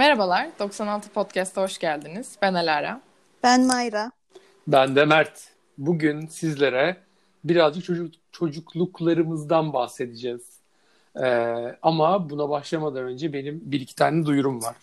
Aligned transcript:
Merhabalar, 0.00 0.48
96 0.58 1.12
Podcast'a 1.12 1.62
hoş 1.62 1.78
geldiniz. 1.78 2.36
Ben 2.42 2.54
Alara. 2.54 3.00
Ben 3.42 3.66
Mayra. 3.66 4.10
Ben 4.66 4.96
de 4.96 5.04
Mert. 5.04 5.48
Bugün 5.78 6.26
sizlere 6.26 6.96
birazcık 7.44 7.84
çocuk, 7.84 8.14
çocukluklarımızdan 8.32 9.72
bahsedeceğiz. 9.72 10.42
Ee, 11.16 11.76
ama 11.82 12.30
buna 12.30 12.48
başlamadan 12.48 13.04
önce 13.04 13.32
benim 13.32 13.60
bir 13.64 13.80
iki 13.80 13.94
tane 13.94 14.26
duyurum 14.26 14.62
var. 14.62 14.76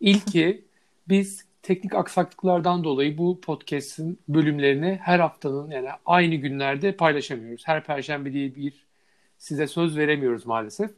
İlki 0.00 0.64
biz 1.08 1.44
teknik 1.62 1.94
aksaklıklardan 1.94 2.84
dolayı 2.84 3.18
bu 3.18 3.40
podcast'in 3.40 4.18
bölümlerini 4.28 4.98
her 5.02 5.18
haftanın 5.18 5.70
yani 5.70 5.88
aynı 6.06 6.34
günlerde 6.34 6.96
paylaşamıyoruz. 6.96 7.62
Her 7.66 7.84
perşembe 7.84 8.32
diye 8.32 8.54
bir 8.54 8.86
size 9.38 9.66
söz 9.66 9.96
veremiyoruz 9.98 10.46
maalesef. 10.46 10.90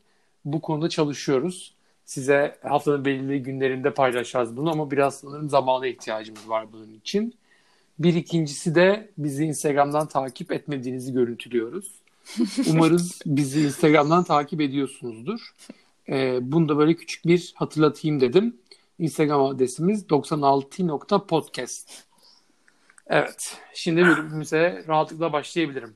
Bu 0.45 0.61
konuda 0.61 0.89
çalışıyoruz. 0.89 1.76
Size 2.07 2.59
haftanın 2.63 3.05
belirli 3.05 3.43
günlerinde 3.43 3.95
paylaşacağız 3.95 4.57
bunu 4.57 4.71
ama 4.71 4.91
biraz 4.91 5.15
sanırım 5.15 5.49
zamana 5.49 5.87
ihtiyacımız 5.87 6.49
var 6.49 6.73
bunun 6.73 6.95
için. 6.95 7.35
Bir 7.99 8.15
ikincisi 8.15 8.75
de 8.75 9.11
bizi 9.19 9.45
Instagram'dan 9.45 10.09
takip 10.09 10.53
etmediğinizi 10.53 11.13
görüntülüyoruz. 11.13 11.91
Umarız 12.71 13.21
bizi 13.27 13.61
Instagram'dan 13.61 14.25
takip 14.25 14.61
ediyorsunuzdur. 14.61 15.55
Ee, 16.09 16.39
bunu 16.43 16.69
da 16.69 16.79
böyle 16.79 16.97
küçük 16.97 17.27
bir 17.27 17.53
hatırlatayım 17.57 18.21
dedim. 18.21 18.57
Instagram 18.99 19.45
adresimiz 19.45 20.07
96.podcast. 20.07 22.03
Evet. 23.07 23.57
Şimdi 23.75 24.03
bölümümüze 24.03 24.85
rahatlıkla 24.89 25.33
başlayabilirim. 25.33 25.95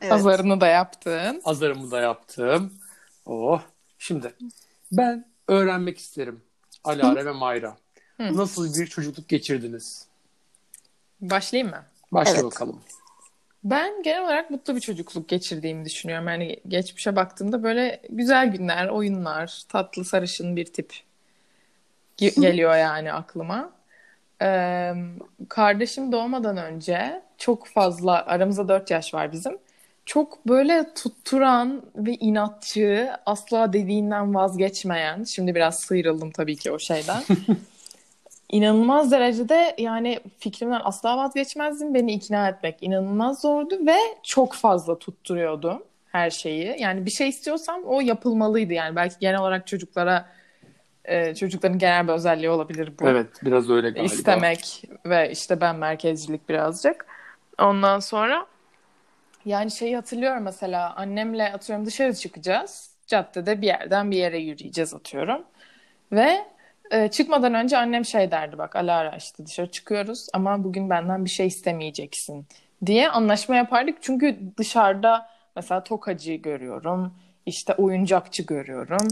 Evet. 0.00 0.12
Azarını 0.12 0.60
da 0.60 0.66
yaptın. 0.66 1.40
Azarımı 1.44 1.90
da 1.90 2.00
yaptım. 2.00 2.72
Oh. 3.26 3.60
Şimdi 3.98 4.34
ben 4.92 5.31
öğrenmek 5.48 5.98
isterim. 5.98 6.40
Alara 6.84 7.26
ve 7.26 7.32
Mayra. 7.32 7.76
Hı. 8.16 8.36
Nasıl 8.36 8.80
bir 8.80 8.86
çocukluk 8.86 9.28
geçirdiniz? 9.28 10.06
Başlayayım 11.20 11.70
mı? 11.70 11.84
Başla 12.12 12.34
evet. 12.34 12.44
bakalım. 12.44 12.80
Ben 13.64 14.02
genel 14.02 14.24
olarak 14.24 14.50
mutlu 14.50 14.76
bir 14.76 14.80
çocukluk 14.80 15.28
geçirdiğimi 15.28 15.84
düşünüyorum. 15.84 16.28
Yani 16.28 16.60
geçmişe 16.68 17.16
baktığımda 17.16 17.62
böyle 17.62 18.02
güzel 18.10 18.52
günler, 18.52 18.88
oyunlar, 18.88 19.62
tatlı 19.68 20.04
sarışın 20.04 20.56
bir 20.56 20.64
tip 20.64 20.94
geliyor 22.16 22.76
yani 22.76 23.12
aklıma. 23.12 23.72
Ee, 24.42 24.94
kardeşim 25.48 26.12
doğmadan 26.12 26.56
önce 26.56 27.22
çok 27.38 27.66
fazla, 27.66 28.26
aramızda 28.26 28.68
dört 28.68 28.90
yaş 28.90 29.14
var 29.14 29.32
bizim. 29.32 29.58
Çok 30.06 30.46
böyle 30.48 30.94
tutturan 30.94 31.82
ve 31.96 32.14
inatçı, 32.14 33.10
asla 33.26 33.72
dediğinden 33.72 34.34
vazgeçmeyen, 34.34 35.24
şimdi 35.24 35.54
biraz 35.54 35.80
sıyrıldım 35.80 36.30
tabii 36.30 36.56
ki 36.56 36.72
o 36.72 36.78
şeyden. 36.78 37.22
inanılmaz 38.52 39.12
derecede 39.12 39.74
yani 39.78 40.20
fikrimden 40.38 40.80
asla 40.84 41.16
vazgeçmezdim. 41.16 41.94
Beni 41.94 42.12
ikna 42.12 42.48
etmek 42.48 42.76
inanılmaz 42.80 43.40
zordu 43.40 43.86
ve 43.86 43.96
çok 44.22 44.54
fazla 44.54 44.98
tutturuyordu 44.98 45.82
her 46.12 46.30
şeyi. 46.30 46.76
Yani 46.78 47.06
bir 47.06 47.10
şey 47.10 47.28
istiyorsam 47.28 47.82
o 47.84 48.00
yapılmalıydı 48.00 48.72
yani. 48.72 48.96
Belki 48.96 49.16
genel 49.20 49.40
olarak 49.40 49.66
çocuklara 49.66 50.28
e, 51.04 51.34
çocukların 51.34 51.78
genel 51.78 52.08
bir 52.08 52.12
özelliği 52.12 52.50
olabilir 52.50 52.92
bu. 53.00 53.08
Evet 53.08 53.26
biraz 53.42 53.70
öyle 53.70 53.90
galiba. 53.90 54.14
İstemek 54.14 54.82
ve 55.06 55.30
işte 55.30 55.60
ben 55.60 55.76
merkezcilik 55.76 56.48
birazcık. 56.48 57.06
Ondan 57.58 57.98
sonra 58.00 58.46
yani 59.44 59.70
şeyi 59.70 59.96
hatırlıyorum 59.96 60.42
mesela 60.42 60.94
annemle 60.96 61.52
atıyorum 61.52 61.86
dışarı 61.86 62.14
çıkacağız. 62.14 62.92
Caddede 63.06 63.62
bir 63.62 63.66
yerden 63.66 64.10
bir 64.10 64.16
yere 64.16 64.38
yürüyeceğiz 64.38 64.94
atıyorum. 64.94 65.44
Ve 66.12 66.44
e, 66.90 67.08
çıkmadan 67.08 67.54
önce 67.54 67.78
annem 67.78 68.04
şey 68.04 68.30
derdi 68.30 68.58
bak 68.58 68.76
Alara 68.76 69.16
işte 69.16 69.46
dışarı 69.46 69.70
çıkıyoruz 69.70 70.26
ama 70.32 70.64
bugün 70.64 70.90
benden 70.90 71.24
bir 71.24 71.30
şey 71.30 71.46
istemeyeceksin 71.46 72.46
diye 72.86 73.08
anlaşma 73.08 73.56
yapardık. 73.56 73.98
Çünkü 74.02 74.38
dışarıda 74.58 75.26
mesela 75.56 75.84
tokacı 75.84 76.34
görüyorum 76.34 77.14
işte 77.46 77.74
oyuncakçı 77.74 78.42
görüyorum. 78.42 79.08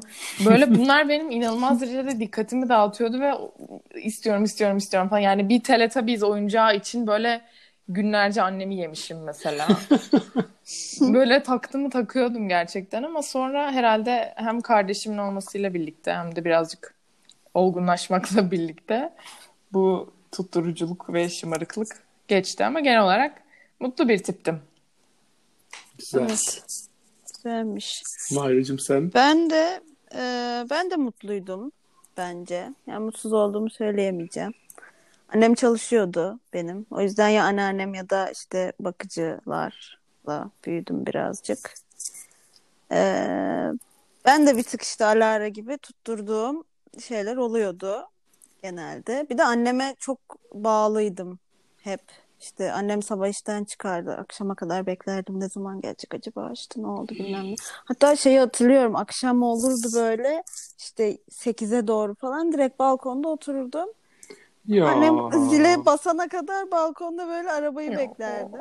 Böyle 0.47 0.75
bunlar 0.75 1.09
benim 1.09 1.31
inanılmaz 1.31 1.81
derecede 1.81 2.21
dikkatimi 2.21 2.69
dağıtıyordu 2.69 3.21
ve 3.21 3.33
istiyorum 4.03 4.45
istiyorum 4.45 4.77
istiyorum 4.77 5.09
falan. 5.09 5.21
Yani 5.21 5.49
bir 5.49 5.63
Teletubbies 5.63 6.23
oyuncağı 6.23 6.77
için 6.77 7.07
böyle 7.07 7.41
günlerce 7.95 8.43
annemi 8.43 8.77
yemişim 8.77 9.25
mesela. 9.25 9.69
böyle 11.01 11.43
taktımı 11.43 11.91
takıyordum 11.91 12.49
gerçekten 12.49 13.03
ama 13.03 13.23
sonra 13.23 13.73
herhalde 13.73 14.35
hem 14.37 14.61
kardeşimin 14.61 15.19
olmasıyla 15.19 15.75
birlikte 15.75 16.13
hem 16.13 16.37
de 16.37 16.45
birazcık 16.45 16.95
olgunlaşmakla 17.55 18.51
birlikte 18.51 19.13
bu 19.73 20.13
tutturuculuk 20.33 21.13
ve 21.13 21.29
şımarıklık 21.29 22.03
geçti 22.29 22.65
ama 22.65 22.81
genel 22.81 23.03
olarak 23.03 23.43
mutlu 23.81 24.09
bir 24.09 24.19
tiptim. 24.19 24.61
Güzel. 25.99 26.21
Evet. 26.21 26.63
Güzelmiş. 27.35 28.03
Mahricim 28.33 28.79
sen? 28.79 29.13
Ben 29.15 29.51
de 29.51 29.81
e, 30.15 30.21
ben 30.71 30.91
de 30.91 30.97
mutluydum 30.97 31.73
bence. 32.17 32.75
Yani 32.87 33.05
mutsuz 33.05 33.33
olduğumu 33.33 33.71
söyleyemeyeceğim. 33.71 34.53
Annem 35.35 35.55
çalışıyordu 35.55 36.41
benim. 36.53 36.87
O 36.91 37.01
yüzden 37.01 37.29
ya 37.29 37.45
anneannem 37.45 37.95
ya 37.95 38.11
da 38.11 38.31
işte 38.31 38.73
bakıcılarla 38.81 40.51
büyüdüm 40.65 41.07
birazcık. 41.07 41.75
Ee, 42.93 43.71
ben 44.25 44.47
de 44.47 44.57
bir 44.57 44.63
tık 44.63 44.83
işte 44.83 45.05
Alara 45.05 45.49
gibi 45.49 45.79
tutturduğum 45.79 46.65
şeyler 47.01 47.37
oluyordu 47.37 48.07
genelde. 48.63 49.27
Bir 49.31 49.39
de 49.39 49.45
anneme 49.45 49.95
çok 49.99 50.19
bağlıydım 50.55 51.39
hep. 51.83 52.01
İşte 52.41 52.73
annem 52.73 53.03
sabah 53.03 53.29
işten 53.29 53.65
çıkardı. 53.65 54.13
Akşama 54.13 54.55
kadar 54.55 54.87
beklerdim. 54.87 55.41
Ne 55.41 55.49
zaman 55.49 55.81
gelecek 55.81 56.15
acaba 56.15 56.51
işte 56.55 56.83
ne 56.83 56.87
oldu 56.87 57.13
bilmem 57.15 57.51
ne. 57.51 57.55
Hatta 57.85 58.17
şeyi 58.17 58.39
hatırlıyorum. 58.39 58.97
Akşam 58.97 59.43
olurdu 59.43 59.89
böyle 59.95 60.43
işte 60.79 61.19
8'e 61.31 61.87
doğru 61.87 62.15
falan 62.15 62.53
direkt 62.53 62.79
balkonda 62.79 63.29
otururdum. 63.29 63.89
Ya. 64.67 64.89
Annem 64.89 65.49
zile 65.51 65.77
basana 65.87 66.29
kadar 66.29 66.71
balkonda 66.71 67.29
böyle 67.29 67.51
arabayı 67.53 67.93
ya. 67.93 67.99
beklerdi. 67.99 68.57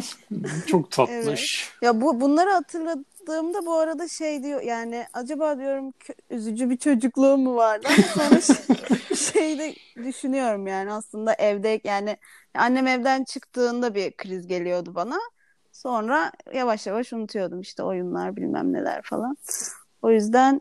Çok 0.66 0.90
tatlış. 0.90 1.70
Evet. 1.70 1.82
Ya 1.82 2.00
bu 2.00 2.20
bunları 2.20 2.50
hatırladığımda 2.50 3.66
bu 3.66 3.74
arada 3.74 4.08
şey 4.08 4.42
diyor 4.42 4.62
yani 4.62 5.04
acaba 5.12 5.58
diyorum 5.58 5.92
üzücü 6.30 6.70
bir 6.70 6.76
çocukluğum 6.76 7.38
mu 7.38 7.56
vardı 7.56 7.88
ama 7.88 8.40
sonra 8.40 8.40
şey, 9.14 9.16
şey 9.16 9.58
de 9.58 9.74
düşünüyorum 9.96 10.66
yani 10.66 10.92
aslında 10.92 11.34
evde 11.34 11.80
yani 11.84 12.16
annem 12.54 12.86
evden 12.86 13.24
çıktığında 13.24 13.94
bir 13.94 14.12
kriz 14.16 14.46
geliyordu 14.46 14.94
bana. 14.94 15.18
Sonra 15.72 16.32
yavaş 16.54 16.86
yavaş 16.86 17.12
unutuyordum 17.12 17.60
işte 17.60 17.82
oyunlar 17.82 18.36
bilmem 18.36 18.72
neler 18.72 19.02
falan. 19.02 19.36
O 20.02 20.10
yüzden 20.10 20.60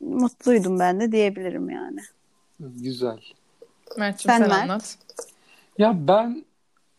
mutluydum 0.00 0.78
ben 0.78 1.00
de 1.00 1.12
diyebilirim 1.12 1.70
yani. 1.70 2.00
Güzel. 2.60 3.20
Mert'cim 3.98 4.30
sen, 4.30 4.38
sen 4.38 4.48
Mert. 4.48 4.62
anlat. 4.62 4.98
Ya 5.78 6.08
ben 6.08 6.44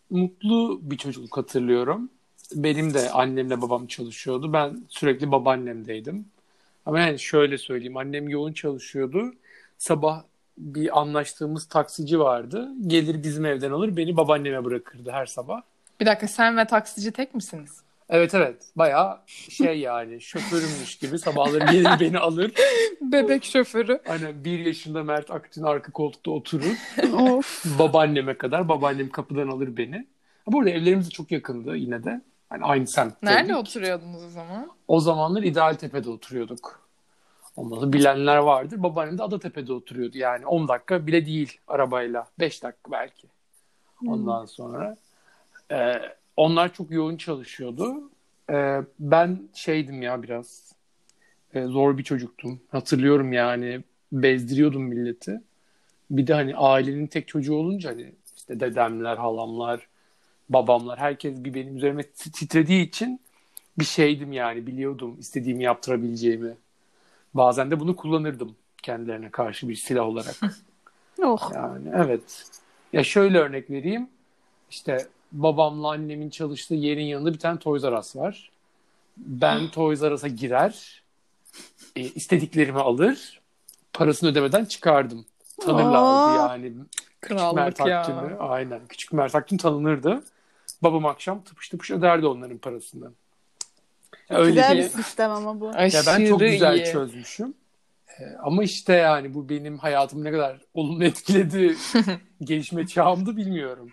mutlu 0.09 0.79
bir 0.81 0.97
çocukluk 0.97 1.37
hatırlıyorum. 1.37 2.09
Benim 2.55 2.93
de 2.93 3.09
annemle 3.11 3.61
babam 3.61 3.87
çalışıyordu. 3.87 4.53
Ben 4.53 4.83
sürekli 4.89 5.31
babaannemdeydim. 5.31 6.25
Ama 6.85 6.99
yani 6.99 7.19
şöyle 7.19 7.57
söyleyeyim. 7.57 7.97
Annem 7.97 8.29
yoğun 8.29 8.53
çalışıyordu. 8.53 9.33
Sabah 9.77 10.23
bir 10.57 10.99
anlaştığımız 10.99 11.65
taksici 11.65 12.19
vardı. 12.19 12.69
Gelir 12.87 13.23
bizim 13.23 13.45
evden 13.45 13.71
alır 13.71 13.97
beni 13.97 14.17
babaanneme 14.17 14.65
bırakırdı 14.65 15.11
her 15.11 15.25
sabah. 15.25 15.61
Bir 15.99 16.05
dakika 16.05 16.27
sen 16.27 16.57
ve 16.57 16.65
taksici 16.65 17.11
tek 17.11 17.35
misiniz? 17.35 17.81
Evet 18.11 18.35
evet. 18.35 18.71
Bayağı 18.75 19.19
şey 19.27 19.79
yani 19.79 20.21
şoförümmüş 20.21 20.97
gibi 20.97 21.19
sabahları 21.19 21.71
gelir 21.71 21.89
beni 21.99 22.19
alır. 22.19 22.51
Bebek 23.01 23.43
şoförü. 23.43 23.99
Aynen 24.07 24.43
bir 24.43 24.59
yaşında 24.59 25.03
Mert 25.03 25.31
Aktin 25.31 25.63
arka 25.63 25.91
koltukta 25.91 26.31
oturur. 26.31 26.77
of. 27.13 27.79
Babaanneme 27.79 28.37
kadar. 28.37 28.69
Babaannem 28.69 29.09
kapıdan 29.09 29.47
alır 29.47 29.77
beni. 29.77 30.07
Burada 30.47 30.69
evlerimiz 30.69 31.05
de 31.05 31.09
çok 31.09 31.31
yakındı 31.31 31.75
yine 31.75 32.03
de. 32.03 32.21
Hani 32.49 32.63
aynı 32.63 32.87
semt. 32.87 33.23
Nerede 33.23 33.55
oturuyordunuz 33.55 34.23
o 34.23 34.29
zaman? 34.29 34.71
O 34.87 34.99
zamanlar 34.99 35.43
İdealtepe'de 35.43 36.09
oturuyorduk. 36.09 36.81
Onları 37.55 37.93
bilenler 37.93 38.37
vardır. 38.37 38.83
Babaannem 38.83 39.17
de 39.17 39.23
Adatepe'de 39.23 39.73
oturuyordu. 39.73 40.17
Yani 40.17 40.45
10 40.45 40.67
dakika 40.67 41.07
bile 41.07 41.25
değil 41.25 41.57
arabayla. 41.67 42.27
5 42.39 42.63
dakika 42.63 42.91
belki. 42.91 43.27
Ondan 44.07 44.39
hmm. 44.39 44.47
sonra. 44.47 44.95
Ee, 45.71 46.01
onlar 46.37 46.73
çok 46.73 46.91
yoğun 46.91 47.17
çalışıyordu. 47.17 48.09
Ee, 48.49 48.81
ben 48.99 49.49
şeydim 49.53 50.01
ya 50.01 50.23
biraz 50.23 50.71
e, 51.53 51.63
zor 51.63 51.97
bir 51.97 52.03
çocuktum. 52.03 52.61
Hatırlıyorum 52.69 53.33
yani 53.33 53.83
bezdiriyordum 54.11 54.83
milleti. 54.83 55.41
Bir 56.11 56.27
de 56.27 56.33
hani 56.33 56.55
ailenin 56.55 57.07
tek 57.07 57.27
çocuğu 57.27 57.55
olunca 57.55 57.89
hani 57.89 58.11
işte 58.37 58.59
dedemler, 58.59 59.17
halamlar, 59.17 59.87
babamlar 60.49 60.99
herkes 60.99 61.43
bir 61.43 61.53
benim 61.53 61.77
üzerime 61.77 62.03
titrediği 62.03 62.87
için 62.87 63.21
bir 63.79 63.85
şeydim 63.85 64.33
yani 64.33 64.67
biliyordum 64.67 65.17
istediğimi 65.19 65.63
yaptırabileceğimi. 65.63 66.53
Bazen 67.33 67.71
de 67.71 67.79
bunu 67.79 67.95
kullanırdım. 67.95 68.55
kendilerine 68.83 69.29
karşı 69.29 69.69
bir 69.69 69.75
silah 69.75 70.05
olarak. 70.05 70.35
Oh. 71.23 71.51
Yani 71.55 71.89
evet. 71.95 72.45
Ya 72.93 73.03
şöyle 73.03 73.39
örnek 73.39 73.69
vereyim. 73.69 74.09
İşte 74.69 75.07
babamla 75.31 75.89
annemin 75.91 76.29
çalıştığı 76.29 76.75
yerin 76.75 77.05
yanında 77.05 77.33
bir 77.33 77.39
tane 77.39 77.59
Toys 77.59 77.83
R 77.83 77.97
Us 77.97 78.15
var. 78.15 78.51
Ben 79.17 79.67
Toys 79.71 80.01
R 80.01 80.13
Us'a 80.13 80.27
girer, 80.27 81.03
e, 81.95 82.01
istediklerimi 82.01 82.79
alır, 82.79 83.41
parasını 83.93 84.29
ödemeden 84.29 84.65
çıkardım. 84.65 85.25
Tanırlardı 85.61 85.97
Aa. 85.97 86.35
yani. 86.51 86.73
Krallık 87.21 87.55
Mert 87.55 87.79
ya. 87.79 88.01
Akgün'ü. 88.01 88.37
Aynen. 88.39 88.81
Küçük 88.89 89.13
Mert 89.13 89.35
Akgün 89.35 89.57
tanınırdı. 89.57 90.23
Babam 90.83 91.05
akşam 91.05 91.43
tıpış 91.43 91.69
tıpış 91.69 91.91
öderdi 91.91 92.25
onların 92.25 92.57
parasını. 92.57 93.11
Ya 94.29 94.37
öyle 94.37 94.49
Güzel 94.49 94.77
bir 94.77 94.89
sistem 94.89 95.31
ama 95.31 95.59
bu. 95.59 95.69
Aşırı 95.69 95.97
ya 95.97 96.03
ben 96.19 96.25
çok 96.25 96.39
güzel 96.39 96.75
iyi. 96.77 96.91
çözmüşüm. 96.91 97.53
Ee, 98.19 98.23
ama 98.43 98.63
işte 98.63 98.93
yani 98.93 99.33
bu 99.33 99.49
benim 99.49 99.77
hayatımı 99.77 100.23
ne 100.23 100.31
kadar 100.31 100.61
olumlu 100.73 101.03
etkiledi 101.03 101.75
gelişme 102.43 102.87
çağımda 102.87 103.37
bilmiyorum. 103.37 103.91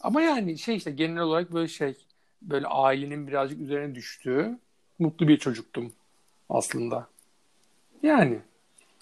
Ama 0.00 0.22
yani 0.22 0.58
şey 0.58 0.76
işte 0.76 0.90
genel 0.90 1.22
olarak 1.22 1.52
böyle 1.52 1.68
şey 1.68 1.94
böyle 2.42 2.66
ailenin 2.66 3.26
birazcık 3.26 3.60
üzerine 3.60 3.94
düştüğü 3.94 4.58
mutlu 4.98 5.28
bir 5.28 5.38
çocuktum 5.38 5.92
aslında. 6.50 7.06
Yani. 8.02 8.38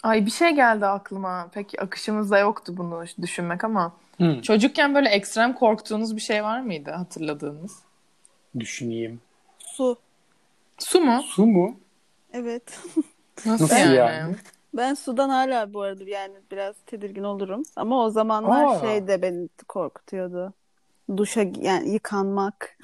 Ay 0.02 0.26
bir 0.26 0.30
şey 0.30 0.50
geldi 0.50 0.86
aklıma. 0.86 1.48
Peki 1.54 1.80
akışımızda 1.80 2.38
yoktu 2.38 2.76
bunu 2.76 3.04
düşünmek 3.22 3.64
ama. 3.64 3.92
Hı, 4.18 4.42
Çocukken 4.42 4.94
böyle 4.94 5.08
ekstrem 5.08 5.54
korktuğunuz 5.54 6.16
bir 6.16 6.20
şey 6.20 6.44
var 6.44 6.60
mıydı 6.60 6.90
hatırladığınız? 6.90 7.78
düşüneyim. 8.58 9.20
Su. 9.58 9.98
Su 10.78 11.00
mu? 11.00 11.22
Su 11.26 11.46
mu? 11.46 11.76
Evet. 12.32 12.80
Nasıl, 13.46 13.64
Nasıl 13.64 13.76
yani? 13.76 13.96
yani? 13.96 14.36
Ben 14.74 14.94
sudan 14.94 15.28
hala 15.28 15.74
bu 15.74 15.82
arada 15.82 16.04
yani 16.04 16.34
biraz 16.50 16.76
tedirgin 16.86 17.22
olurum. 17.22 17.62
Ama 17.76 18.04
o 18.04 18.10
zamanlar 18.10 18.64
Aa. 18.64 18.80
şey 18.80 19.06
de 19.08 19.22
beni 19.22 19.48
korkutuyordu. 19.68 20.52
Duşa 21.16 21.44
yani 21.60 21.90
yıkanmak. 21.90 22.78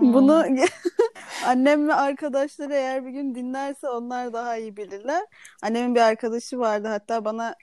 Bunu 0.00 0.44
annem 1.46 1.88
ve 1.88 1.94
arkadaşları 1.94 2.74
eğer 2.74 3.06
bir 3.06 3.10
gün 3.10 3.34
dinlerse 3.34 3.88
onlar 3.88 4.32
daha 4.32 4.56
iyi 4.56 4.76
bilirler. 4.76 5.24
Annemin 5.62 5.94
bir 5.94 6.00
arkadaşı 6.00 6.58
vardı 6.58 6.88
hatta 6.88 7.24
bana 7.24 7.54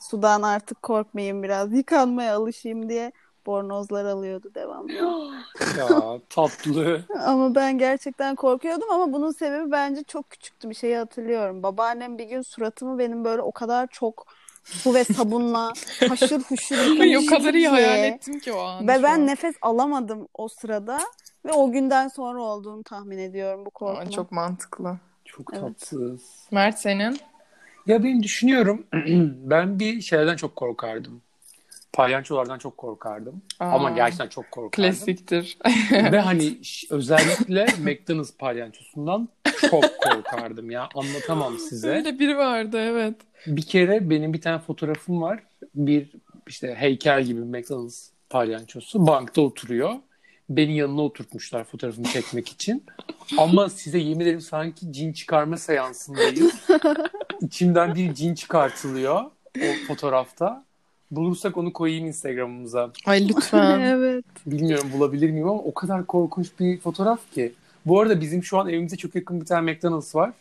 sudan 0.00 0.42
artık 0.42 0.82
korkmayayım 0.82 1.42
biraz 1.42 1.72
yıkanmaya 1.72 2.36
alışayım 2.36 2.88
diye 2.88 3.12
bornozlar 3.46 4.04
alıyordu 4.04 4.50
devamlı. 4.54 4.92
Ya 5.78 6.20
tatlı. 6.30 7.04
Ama 7.24 7.54
ben 7.54 7.78
gerçekten 7.78 8.34
korkuyordum 8.34 8.90
ama 8.90 9.12
bunun 9.12 9.30
sebebi 9.30 9.70
bence 9.70 10.02
çok 10.02 10.30
küçüktü 10.30 10.70
bir 10.70 10.74
şeyi 10.74 10.96
hatırlıyorum. 10.96 11.62
Babaannem 11.62 12.18
bir 12.18 12.24
gün 12.24 12.42
suratımı 12.42 12.98
benim 12.98 13.24
böyle 13.24 13.42
o 13.42 13.52
kadar 13.52 13.86
çok 13.86 14.26
su 14.66 14.94
ve 14.94 15.04
sabunla 15.04 15.72
haşır 16.08 16.40
huşur 16.40 16.76
Ay, 17.00 17.16
o 17.16 17.26
kadar 17.26 17.54
iyi 17.54 17.68
hayal 17.68 18.04
ettim 18.04 18.40
ki 18.40 18.52
o 18.52 18.58
an. 18.58 18.88
Ve 18.88 19.02
ben 19.02 19.20
an. 19.20 19.26
nefes 19.26 19.54
alamadım 19.62 20.28
o 20.34 20.48
sırada 20.48 20.98
ve 21.44 21.52
o 21.52 21.72
günden 21.72 22.08
sonra 22.08 22.42
olduğunu 22.42 22.82
tahmin 22.82 23.18
ediyorum 23.18 23.64
bu 23.64 23.68
Aa, 23.68 23.72
korkunun. 23.72 24.10
çok 24.10 24.32
mantıklı. 24.32 24.98
Çok 25.24 25.50
Evet. 25.52 25.62
tatsız. 25.62 26.46
Mert 26.50 26.78
senin? 26.78 27.18
Ya 27.86 28.04
ben 28.04 28.22
düşünüyorum. 28.22 28.86
ben 29.50 29.78
bir 29.78 30.00
şeylerden 30.00 30.36
çok 30.36 30.56
korkardım. 30.56 31.22
Palyaçolardan 31.96 32.58
çok 32.58 32.76
korkardım. 32.76 33.42
Aa, 33.60 33.64
Ama 33.70 33.90
gerçekten 33.90 34.28
çok 34.28 34.50
korkardım. 34.50 34.90
Klasiktir. 34.90 35.58
Ve 35.92 36.20
hani 36.20 36.58
özellikle 36.90 37.66
McDonald's 37.82 38.32
palyaçosundan 38.38 39.28
çok 39.70 39.84
korkardım 39.98 40.70
ya. 40.70 40.88
Anlatamam 40.94 41.58
size. 41.58 41.88
Öyle 41.90 42.18
biri 42.18 42.36
vardı 42.36 42.78
evet. 42.80 43.14
Bir 43.46 43.62
kere 43.62 44.10
benim 44.10 44.32
bir 44.32 44.40
tane 44.40 44.58
fotoğrafım 44.58 45.22
var. 45.22 45.42
Bir 45.74 46.10
işte 46.46 46.74
heykel 46.74 47.24
gibi 47.24 47.40
McDonald's 47.40 48.10
palyaçosu 48.30 49.06
bankta 49.06 49.40
oturuyor. 49.40 49.94
Beni 50.50 50.76
yanına 50.76 51.02
oturtmuşlar 51.02 51.64
fotoğrafımı 51.64 52.06
çekmek 52.06 52.48
için. 52.48 52.84
Ama 53.38 53.68
size 53.68 53.98
yemin 53.98 54.20
ederim 54.20 54.40
sanki 54.40 54.92
cin 54.92 55.12
çıkarma 55.12 55.56
seansındayız. 55.56 56.54
İçimden 57.40 57.94
bir 57.94 58.14
cin 58.14 58.34
çıkartılıyor 58.34 59.24
o 59.60 59.86
fotoğrafta. 59.88 60.65
Bulursak 61.10 61.56
onu 61.56 61.72
koyayım 61.72 62.06
Instagram'ımıza. 62.06 62.90
Ay 63.06 63.28
lütfen. 63.28 63.80
Evet. 63.96 64.24
Bilmiyorum 64.46 64.90
bulabilir 64.92 65.30
miyim 65.30 65.48
ama 65.48 65.58
o 65.62 65.74
kadar 65.74 66.06
korkunç 66.06 66.48
bir 66.60 66.78
fotoğraf 66.80 67.32
ki. 67.32 67.52
Bu 67.86 68.00
arada 68.00 68.20
bizim 68.20 68.44
şu 68.44 68.58
an 68.58 68.68
evimize 68.68 68.96
çok 68.96 69.14
yakın 69.14 69.40
bir 69.40 69.46
tane 69.46 69.72
McDonald's 69.72 70.14
var. 70.14 70.32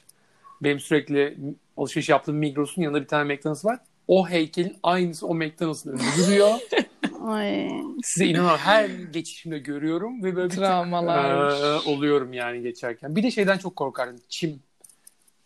Benim 0.63 0.79
sürekli 0.79 1.37
alışveriş 1.77 2.09
yaptığım 2.09 2.35
Migros'un 2.35 2.81
yanında 2.81 3.01
bir 3.01 3.07
tane 3.07 3.33
McDonald's 3.33 3.65
var. 3.65 3.79
O 4.07 4.29
heykelin 4.29 4.77
aynısı 4.83 5.27
o 5.27 5.35
McDonald's'ın 5.35 5.89
önünde 5.89 6.03
duruyor. 6.25 6.49
Ay. 7.27 7.69
Size 8.03 8.25
inanın 8.25 8.57
her 8.57 8.85
geçişimde 8.89 9.59
görüyorum 9.59 10.23
ve 10.23 10.35
böyle 10.35 10.49
bir 10.51 10.55
Travmalar. 10.55 11.51
eee, 11.51 11.91
oluyorum 11.93 12.33
yani 12.33 12.61
geçerken. 12.61 13.15
Bir 13.15 13.23
de 13.23 13.31
şeyden 13.31 13.57
çok 13.57 13.75
korkardım. 13.75 14.15
Çim. 14.29 14.59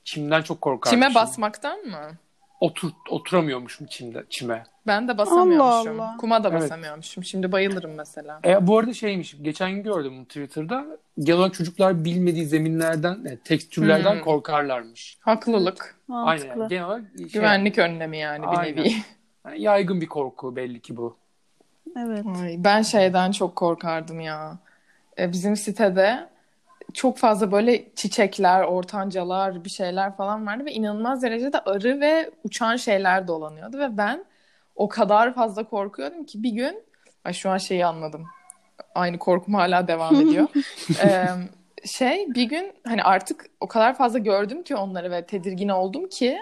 Çimden 0.03 0.41
çok 0.41 0.61
korkardım. 0.61 0.89
Çime 0.97 1.05
Çim. 1.07 1.15
basmaktan 1.15 1.79
mı? 1.79 2.11
Otur, 2.59 2.89
oturamıyormuşum 3.09 3.87
çimde, 3.87 4.23
çime. 4.29 4.63
Ben 4.87 5.07
de 5.07 5.17
basamıyormuşum. 5.17 5.99
Allah 5.99 6.03
Allah. 6.09 6.17
Kuma 6.17 6.43
da 6.43 6.49
Evet. 6.49 6.61
basamıyormuşum. 6.61 7.23
Şimdi 7.23 7.51
bayılırım 7.51 7.91
mesela. 7.95 8.39
E, 8.45 8.67
bu 8.67 8.77
arada 8.77 8.93
şeymiş, 8.93 9.35
geçen 9.41 9.71
gün 9.71 9.83
gördüm 9.83 10.13
bunu 10.17 10.25
Twitter'da. 10.25 10.85
Genel 11.19 11.39
olarak 11.39 11.53
çocuklar 11.53 12.05
bilmediği 12.05 12.45
zeminlerden, 12.45 13.25
e, 13.25 13.37
tekstürlerden 13.37 14.15
Hmm. 14.15 14.21
korkarlarmış. 14.21 15.17
Haklılık. 15.21 15.95
Mantıklı. 16.07 16.51
Aynen. 16.53 16.67
Genel 16.69 16.85
olarak 16.85 17.03
şey, 17.17 17.27
Güvenlik 17.27 17.77
önlemi 17.77 18.17
yani 18.17 18.43
bir 18.43 18.59
Aynen. 18.59 18.75
nevi. 18.77 18.93
yani 19.45 19.61
yaygın 19.61 20.01
bir 20.01 20.07
korku 20.07 20.55
belli 20.55 20.79
ki 20.79 20.97
bu. 20.97 21.17
Evet. 21.97 22.25
Ay, 22.41 22.55
ben 22.57 22.81
şeyden 22.81 23.31
çok 23.31 23.55
korkardım 23.55 24.19
ya. 24.19 24.57
E, 25.19 25.31
bizim 25.31 25.55
sitede 25.55 26.29
çok 26.93 27.17
fazla 27.17 27.51
böyle 27.51 27.95
çiçekler, 27.95 28.63
ortancalar, 28.63 29.63
bir 29.63 29.69
şeyler 29.69 30.17
falan 30.17 30.47
vardı 30.47 30.65
ve 30.65 30.71
inanılmaz 30.71 31.23
derecede 31.23 31.59
arı 31.59 31.99
ve 31.99 32.31
uçan 32.43 32.75
şeyler 32.75 33.27
dolanıyordu 33.27 33.79
ve 33.79 33.97
ben 33.97 34.25
o 34.75 34.89
kadar 34.89 35.33
fazla 35.33 35.63
korkuyordum 35.63 36.23
ki 36.25 36.43
bir 36.43 36.51
gün 36.51 36.83
ay 37.25 37.33
şu 37.33 37.49
an 37.49 37.57
şeyi 37.57 37.85
anladım. 37.85 38.27
Aynı 38.95 39.19
korkum 39.19 39.53
hala 39.53 39.87
devam 39.87 40.15
ediyor. 40.15 40.47
Ee, 41.03 41.25
şey 41.85 42.27
bir 42.35 42.43
gün 42.43 42.73
hani 42.87 43.03
artık 43.03 43.45
o 43.59 43.67
kadar 43.67 43.97
fazla 43.97 44.19
gördüm 44.19 44.63
ki 44.63 44.75
onları 44.75 45.11
ve 45.11 45.25
tedirgin 45.25 45.69
oldum 45.69 46.09
ki 46.09 46.37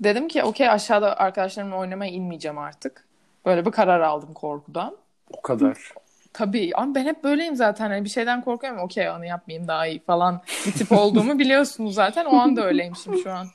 dedim 0.00 0.28
ki 0.28 0.42
okey 0.42 0.68
aşağıda 0.68 1.16
arkadaşlarımla 1.16 1.76
oynamaya 1.76 2.10
inmeyeceğim 2.10 2.58
artık. 2.58 3.04
Böyle 3.46 3.66
bir 3.66 3.70
karar 3.70 4.00
aldım 4.00 4.34
korkudan. 4.34 4.96
O 5.32 5.42
kadar. 5.42 5.92
Tabii 6.38 6.72
ama 6.74 6.94
ben 6.94 7.04
hep 7.04 7.24
böyleyim 7.24 7.56
zaten. 7.56 7.90
Hani 7.90 8.04
bir 8.04 8.08
şeyden 8.08 8.42
korkuyorum. 8.44 8.78
Okey 8.80 9.10
onu 9.10 9.24
yapmayayım 9.24 9.68
daha 9.68 9.86
iyi 9.86 10.00
falan 10.00 10.42
bir 10.66 10.72
tip 10.72 10.92
olduğumu 10.92 11.38
biliyorsunuz 11.38 11.94
zaten. 11.94 12.24
O 12.24 12.36
anda 12.36 12.66
öyleymişim 12.66 13.14
şu 13.16 13.32
an. 13.32 13.46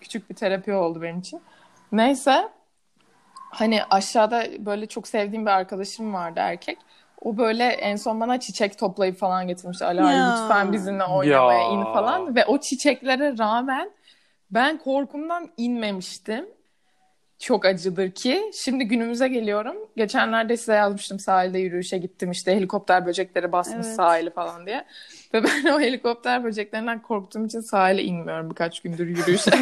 Küçük 0.00 0.30
bir 0.30 0.34
terapi 0.34 0.72
oldu 0.72 1.02
benim 1.02 1.18
için. 1.18 1.40
Neyse. 1.92 2.48
Hani 3.50 3.84
aşağıda 3.84 4.46
böyle 4.58 4.86
çok 4.86 5.08
sevdiğim 5.08 5.46
bir 5.46 5.50
arkadaşım 5.50 6.14
vardı 6.14 6.40
erkek. 6.42 6.78
O 7.20 7.36
böyle 7.36 7.64
en 7.64 7.96
son 7.96 8.20
bana 8.20 8.40
çiçek 8.40 8.78
toplayıp 8.78 9.18
falan 9.18 9.48
getirmişti. 9.48 9.84
Ala 9.84 10.06
lütfen 10.08 10.72
bizimle 10.72 11.04
oynamaya 11.04 11.60
Ya. 11.60 11.68
in 11.68 11.84
falan. 11.84 12.34
Ve 12.34 12.44
o 12.46 12.60
çiçeklere 12.60 13.38
rağmen 13.38 13.90
ben 14.50 14.78
korkumdan 14.78 15.50
inmemiştim. 15.56 16.46
Çok 17.38 17.64
acıdır 17.64 18.10
ki. 18.10 18.50
Şimdi 18.54 18.84
günümüze 18.84 19.28
geliyorum. 19.28 19.76
Geçenlerde 19.96 20.56
size 20.56 20.72
yazmıştım 20.72 21.18
sahilde 21.18 21.58
yürüyüşe 21.58 21.98
gittim 21.98 22.30
işte 22.30 22.56
helikopter 22.56 23.06
böcekleri 23.06 23.52
basmış 23.52 23.86
Evet. 23.86 23.96
sahili 23.96 24.30
falan 24.30 24.66
diye. 24.66 24.84
Ve 25.34 25.44
ben 25.44 25.64
o 25.72 25.80
helikopter 25.80 26.44
böceklerinden 26.44 27.02
korktuğum 27.02 27.46
için 27.46 27.60
sahile 27.60 28.02
inmiyorum 28.02 28.50
birkaç 28.50 28.80
gündür 28.80 29.06
yürüyüşe. 29.06 29.50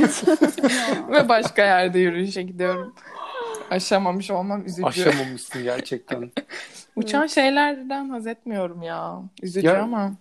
Ve 1.11 1.29
başka 1.29 1.63
yerde 1.65 1.99
yürüyüşe 1.99 2.43
gidiyorum. 2.43 2.95
Aşamamış 3.71 4.31
olmam 4.31 4.67
üzücü. 4.67 4.87
Aşamamışsın 4.87 5.63
gerçekten. 5.63 6.31
Uçan 6.97 7.27
şeylerden 7.27 8.09
haz 8.09 8.27
etmiyorum 8.27 8.83
ya. 8.83 9.23
Üzücü 9.43 9.67
Ya, 9.67 9.83
ama. 9.83 10.13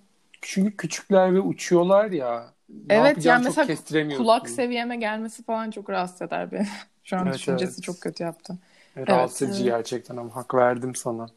Çünkü 0.42 0.78
küçükler 0.78 1.34
ve 1.34 1.40
uçuyorlar 1.40 2.12
ya. 2.12 2.54
Ne 2.70 2.96
Evet 2.96 3.26
yani 3.26 3.46
çok 3.54 3.68
mesela 3.68 4.18
kulak 4.18 4.50
seviyeme 4.50 4.96
gelmesi 4.96 5.44
falan 5.44 5.72
çok 5.72 5.90
rahatsız 5.90 6.22
eder 6.22 6.52
beni. 6.52 6.68
Şu 7.04 7.18
an 7.18 7.26
Evet, 7.26 7.36
düşüncesi 7.36 7.74
evet. 7.74 7.84
çok 7.84 8.02
kötü 8.02 8.24
yaptı. 8.24 8.58
Rahatsız 8.98 9.42
edici 9.42 9.62
Evet. 9.64 9.72
gerçekten 9.72 10.18
ama 10.18 10.36
hak 10.36 10.56
verdim 10.56 10.96
sana. 10.96 11.28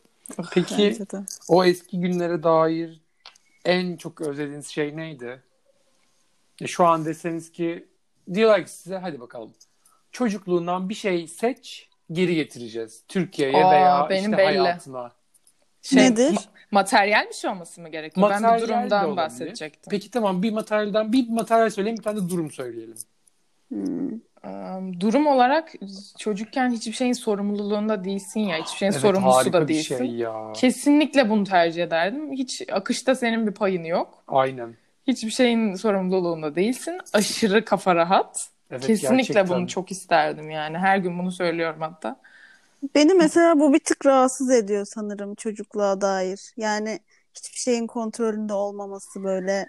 Peki 0.53 0.99
o 1.49 1.65
eski 1.65 2.01
günlere 2.01 2.43
dair 2.43 3.01
en 3.65 3.97
çok 3.97 4.21
özlediğiniz 4.21 4.67
şey 4.67 4.97
neydi? 4.97 5.43
E, 6.61 6.67
şu 6.67 6.85
an 6.87 7.05
deseniz 7.05 7.53
ki 7.53 7.89
diyorlar 8.35 8.65
ki 8.65 8.71
size 8.71 8.97
hadi 8.97 9.21
bakalım. 9.21 9.53
Çocukluğundan 10.13 10.89
bir 10.89 10.95
şey 10.95 11.29
seç 11.29 11.89
geri 12.13 12.35
getireceğiz. 12.35 13.03
Türkiye'ye 13.09 13.65
Aa, 13.65 13.71
veya 13.71 14.07
benim 14.11 14.31
işte 14.31 14.39
belli. 14.39 14.59
hayatına. 14.59 15.13
Şey, 15.83 16.03
Nedir? 16.03 16.33
ma- 16.33 16.47
materyal 16.71 17.29
bir 17.29 17.35
şey 17.35 17.51
olması 17.51 17.81
mı 17.81 17.89
gerekiyor? 17.89 18.31
ben 18.31 18.43
Materyal 18.43 18.63
bir 18.63 18.69
de 18.69 18.73
durumdan 18.73 19.17
bahsedecektim. 19.17 19.91
Peki 19.91 20.11
tamam 20.11 20.43
bir 20.43 20.53
materyalden 20.53 21.13
bir 21.13 21.29
materyal 21.29 21.71
söyleyelim 21.71 21.99
bir 21.99 22.03
tane 22.03 22.21
de 22.21 22.29
durum 22.29 22.51
söyleyelim. 22.51 22.97
Hmm. 23.69 24.11
Durum 25.01 25.27
olarak 25.27 25.73
çocukken 26.19 26.71
hiçbir 26.71 26.93
şeyin 26.93 27.13
sorumluluğunda 27.13 28.05
değilsin 28.05 28.41
ya. 28.41 28.57
Hiçbir 28.63 28.79
şeyin 28.79 28.93
Evet, 28.93 29.03
sorumlusu 29.03 29.53
da 29.53 29.63
bir 29.63 29.69
değilsin. 29.69 29.99
şey 29.99 30.07
ya. 30.07 30.53
Kesinlikle 30.55 31.31
bunu 31.31 31.45
tercih 31.45 31.83
ederdim. 31.85 32.33
Hiç 32.33 32.63
akışta 32.73 33.15
senin 33.15 33.47
bir 33.47 33.53
payın 33.53 33.85
yok. 33.85 34.23
Aynen. 34.29 34.75
Hiçbir 35.07 35.31
şeyin 35.31 35.75
sorumluluğunda 35.75 36.55
değilsin. 36.55 36.99
Aşırı 37.13 37.65
kafa 37.65 37.95
rahat. 37.95 38.49
Evet, 38.71 38.87
Kesinlikle 38.87 39.17
gerçekten. 39.17 39.49
bunu 39.59 39.69
çok 39.69 39.91
isterdim 39.91 40.51
yani. 40.51 40.79
Her 40.79 40.99
gün 40.99 41.19
bunu 41.19 41.33
söylüyorum 41.33 41.81
hatta. 41.81 42.17
Beni 42.95 43.15
mesela 43.15 43.61
bu 43.61 43.73
bir 43.73 43.79
tık 43.79 44.07
rahatsız 44.07 44.51
ediyor 44.51 44.85
sanırım 44.85 45.35
çocukluğa 45.35 46.01
dair. 46.01 46.41
Yani 46.57 47.01
hiçbir 47.35 47.59
şeyin 47.59 47.87
kontrolünde 47.87 48.53
olmaması 48.53 49.25
böyle. 49.25 49.67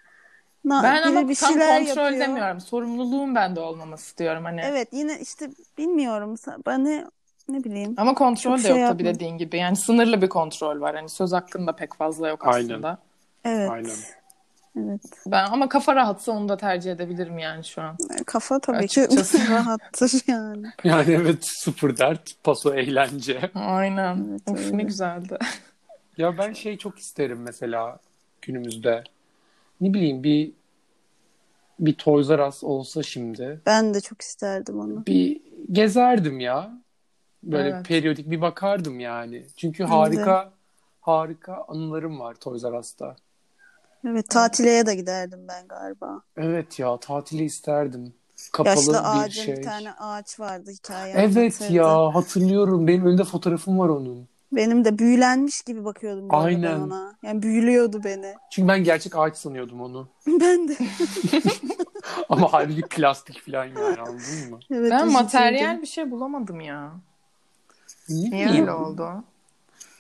Na, 0.68 0.84
Ben 0.84 1.02
ama 1.04 1.30
bir 1.30 1.36
tam 1.36 1.50
şeyler 1.52 1.78
kontrol 1.86 2.04
yapıyor. 2.04 2.20
demiyorum. 2.22 2.62
Sorumluluğun 2.62 3.36
bende 3.36 3.60
olmaması 3.60 4.18
diyorum 4.18 4.44
hani. 4.46 4.62
Evet 4.64 4.88
yine 4.92 5.20
işte 5.20 5.50
bilmiyorum. 5.78 6.36
Bana 6.66 7.10
ne 7.50 7.64
bileyim. 7.64 7.94
Ama 7.98 8.14
kontrol 8.14 8.52
Çok 8.52 8.58
de 8.58 8.62
şey 8.68 8.72
yok 8.72 8.88
tabii 8.90 9.04
yapmadım. 9.04 9.16
dediğin 9.16 9.38
gibi. 9.38 9.58
Yani 9.58 9.76
sınırlı 9.76 10.22
bir 10.22 10.30
kontrol 10.30 10.82
var. 10.82 10.96
Hani 10.96 11.10
söz 11.10 11.32
hakkında 11.34 11.72
pek 11.76 11.96
fazla 11.96 12.28
yok 12.30 12.48
Aynen. 12.48 12.70
aslında. 12.70 12.98
Evet. 13.46 13.70
Aynen. 13.70 13.96
Evet. 14.78 15.02
Ben 15.28 15.46
ama 15.46 15.70
kafa 15.70 15.96
rahatsa 15.96 16.32
onu 16.32 16.50
da 16.50 16.58
tercih 16.58 16.92
edebilirim 16.92 17.38
yani 17.40 17.64
şu 17.64 17.82
an. 17.82 17.98
Kafa 18.26 18.60
tabii 18.60 18.78
Açıkçası. 18.78 19.38
ki 19.38 19.44
rahattır 19.52 20.12
yani. 20.28 20.68
Yani 20.84 21.12
evet 21.12 21.38
sıfır 21.48 21.98
dert, 21.98 22.44
paso 22.44 22.74
eğlence. 22.74 23.52
Aynen. 23.56 24.26
Evet, 24.32 24.42
of 24.48 24.58
öyle. 24.60 24.78
ne 24.78 24.84
güzeldi. 24.84 25.38
Ya 26.18 26.38
ben 26.38 26.54
şey 26.54 26.78
çok 26.78 27.00
isterim 27.00 27.40
mesela 27.42 28.00
günümüzde. 28.42 29.04
Ne 29.82 29.94
bileyim 29.94 30.24
bir 30.24 30.52
bir 31.80 31.94
Toys 31.94 32.30
R 32.30 32.48
Us 32.48 32.64
olsa 32.64 33.04
şimdi. 33.04 33.62
Ben 33.66 33.94
de 33.94 34.02
çok 34.02 34.22
isterdim 34.22 34.80
onu. 34.80 35.06
Bir 35.06 35.42
gezerdim 35.72 36.40
ya. 36.40 36.82
Böyle 37.44 37.70
Evet. 37.70 37.86
periyodik 37.88 38.30
bir 38.32 38.42
bakardım 38.42 39.00
yani. 39.00 39.46
Çünkü 39.58 39.84
de. 39.84 39.88
harika 39.88 40.54
harika 41.02 41.66
anılarım 41.68 42.20
var 42.20 42.34
Toys 42.36 42.64
R 42.64 42.80
Us'ta. 42.80 43.16
Evet 44.08 44.30
tatileye 44.30 44.86
de 44.86 44.96
giderdim 44.96 45.40
ben 45.48 45.68
galiba. 45.68 46.22
Evet 46.38 46.80
ya 46.80 46.98
tatili 46.98 47.44
isterdim. 47.44 48.14
Kapalı 48.52 48.76
Yaşlı 48.76 48.94
bir 48.94 49.00
ağacın 49.04 49.42
şey. 49.44 49.58
bir 49.58 49.64
tane 49.64 49.94
ağaç 49.94 50.40
vardı 50.40 50.72
hikaye 50.72 51.14
Evet 51.18 51.62
anlatırdı. 51.62 51.74
ya 51.74 52.16
hatırlıyorum. 52.16 52.88
Benim 52.88 53.06
önümde 53.06 53.24
fotoğrafım 53.24 53.80
var 53.80 53.90
onun. 53.90 54.28
Benim 54.52 54.86
de 54.86 54.98
büyülenmiş 55.00 55.62
gibi 55.62 55.86
bakıyordum 55.86 56.28
Aynen. 56.30 56.80
ona. 56.80 57.16
Yani 57.24 57.42
büyülüyordu 57.42 58.04
beni. 58.04 58.36
Çünkü 58.52 58.68
ben 58.68 58.84
gerçek 58.84 59.16
ağaç 59.18 59.38
sanıyordum 59.38 59.82
onu. 59.82 60.08
Ben 60.28 60.68
de. 60.68 60.78
Ama 62.30 62.54
halbuki 62.54 62.82
plastik 62.82 63.46
falan 63.46 63.66
yani 63.66 64.00
anladın 64.02 64.50
mı? 64.50 64.60
Evet, 64.72 64.92
Ben 64.92 65.12
materyal 65.12 65.82
bir 65.82 65.88
şey 65.88 66.12
bulamadım 66.12 66.62
ya. 66.62 66.92
Niye 68.10 68.50
öyle 68.50 68.72
oldu? 68.72 69.24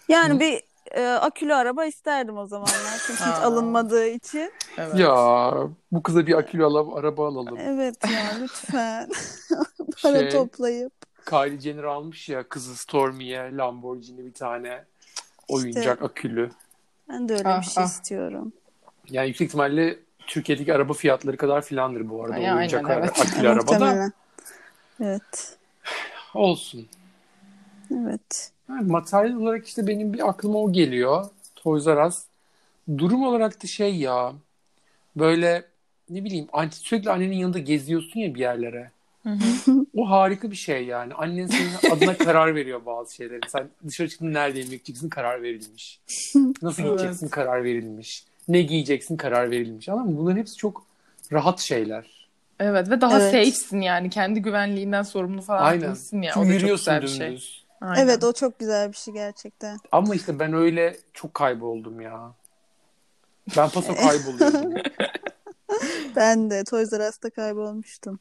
Yani 0.09 0.39
bir 0.39 0.63
e, 0.91 1.07
akülü 1.07 1.53
araba 1.53 1.85
isterdim 1.85 2.37
o 2.37 2.45
zamanlar. 2.45 3.01
Çünkü 3.07 3.19
hiç 3.19 3.43
alınmadığı 3.43 4.07
için. 4.07 4.51
Evet. 4.77 4.99
Ya 4.99 5.53
bu 5.91 6.03
kıza 6.03 6.27
bir 6.27 6.37
akülü 6.37 6.65
araba 6.65 7.27
alalım. 7.27 7.57
Evet 7.57 7.95
ya 8.03 8.37
lütfen. 8.41 9.09
Para 10.03 10.19
Şey- 10.19 10.29
toplayıp. 10.29 10.93
Kylie 11.29 11.59
Jenner 11.59 11.83
almış 11.83 12.29
ya 12.29 12.43
kızı 12.43 12.75
Stormy'ye 12.75 13.57
Lamborghini 13.57 14.25
bir 14.25 14.33
tane 14.33 14.83
oyuncak 15.47 16.01
akülü. 16.01 16.49
Ben 17.09 17.29
de 17.29 17.33
öyle 17.33 17.47
Ah, 17.47 17.61
bir 17.61 17.65
şey 17.67 17.83
ah. 17.83 17.87
istiyorum. 17.87 18.53
Yani 19.09 19.27
yüksek 19.27 19.47
ihtimalle 19.47 19.99
Türkiye'deki 20.27 20.73
araba 20.73 20.93
fiyatları 20.93 21.37
kadar 21.37 21.61
filandır 21.61 22.09
bu 22.09 22.23
arada 22.23 22.35
Ay, 22.35 22.53
oyuncak 22.53 22.89
aynen, 22.89 23.01
evet. 23.01 23.19
akülü 23.19 23.49
araba 23.49 23.79
da. 23.79 24.11
Evet. 25.01 25.57
Olsun. 26.33 26.87
Evet. 27.93 28.51
Yani 28.69 28.91
materyal 28.91 29.35
olarak 29.35 29.67
işte 29.67 29.87
benim 29.87 30.13
bir 30.13 30.29
aklıma 30.29 30.59
o 30.59 30.71
geliyor. 30.71 31.25
Toys 31.55 31.87
R 31.87 32.05
Us. 32.07 32.23
Durum 32.97 33.23
olarak 33.23 33.63
da 33.63 33.67
şey 33.67 33.95
ya 33.95 34.33
böyle 35.15 35.65
ne 36.09 36.23
bileyim 36.23 36.47
anti, 36.53 36.75
sürekli 36.77 37.11
annenin 37.11 37.35
yanında 37.35 37.59
geziyorsun 37.59 38.19
ya 38.19 38.35
bir 38.35 38.39
yerlere. 38.39 38.91
Hı 39.27 39.33
hı. 39.71 39.85
O 39.95 40.09
harika 40.09 40.51
bir 40.51 40.55
şey 40.55 40.85
yani. 40.85 41.13
Annen 41.13 41.47
senin 41.47 41.91
adına 41.95 42.17
karar 42.25 42.55
veriyor 42.55 42.85
bazı 42.85 43.15
şeyleri. 43.15 43.39
Sen 43.47 43.67
dışarı 43.87 44.09
çıktın 44.09 44.33
nerede 44.33 44.57
yemek 44.59 44.71
yiyeceksin 44.71 45.09
karar 45.09 45.43
verilmiş. 45.43 45.99
Nasıl 46.61 46.83
Evet. 46.83 46.97
giyeceksin 46.99 47.27
karar 47.29 47.63
verilmiş. 47.63 48.23
Ne 48.47 48.61
giyeceksin 48.61 49.17
karar 49.17 49.51
verilmiş. 49.51 49.89
Anladın 49.89 50.11
mı? 50.11 50.17
Bunların 50.17 50.37
hepsi 50.37 50.55
çok 50.55 50.85
rahat 51.33 51.59
şeyler. 51.59 52.27
Evet 52.59 52.89
ve 52.89 53.01
daha 53.01 53.19
Evet. 53.21 53.31
safe'sin 53.31 53.81
yani. 53.81 54.09
Kendi 54.09 54.41
güvenliğinden 54.41 55.03
sorumlu 55.03 55.41
falan 55.41 55.63
Aynen. 55.63 55.81
değilsin 55.87 56.21
ya. 56.21 56.31
Çünkü 56.33 56.39
O 56.45 56.49
da 56.49 56.53
çok 56.53 56.61
yürüyorsun 56.61 56.85
güzel 56.85 57.01
bir 57.01 57.07
şey. 57.07 57.27
dümdüz. 57.27 57.65
Aynen. 57.81 58.03
Evet 58.03 58.23
o 58.23 58.33
çok 58.33 58.59
güzel 58.59 58.91
bir 58.91 58.97
şey 58.97 59.13
gerçekten. 59.13 59.77
Ama 59.91 60.15
işte 60.15 60.39
ben 60.39 60.53
öyle 60.53 60.97
çok 61.13 61.33
kayboldum 61.33 62.01
ya. 62.01 62.31
Ben 63.57 63.69
paso 63.69 63.95
kayboluyordum. 63.95 64.73
Ben 66.15 66.49
de 66.49 66.63
Toys 66.63 66.93
R 66.93 67.09
Us'ta 67.09 67.29
kaybolmuştum. 67.29 68.19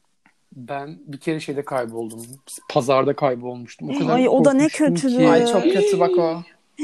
Ben 0.57 0.99
bir 1.05 1.19
kere 1.19 1.39
şeyde 1.39 1.65
kayboldum. 1.65 2.25
Pazarda 2.69 3.15
kaybolmuştum. 3.15 3.89
O 3.89 3.99
kadar 3.99 4.15
Ay, 4.15 4.29
o 4.29 4.45
da 4.45 4.53
ne 4.53 4.67
kötü. 4.67 5.27
Ay 5.27 5.45
çok 5.45 5.63
kötü 5.63 5.99
bak 5.99 6.17
o. 6.17 6.43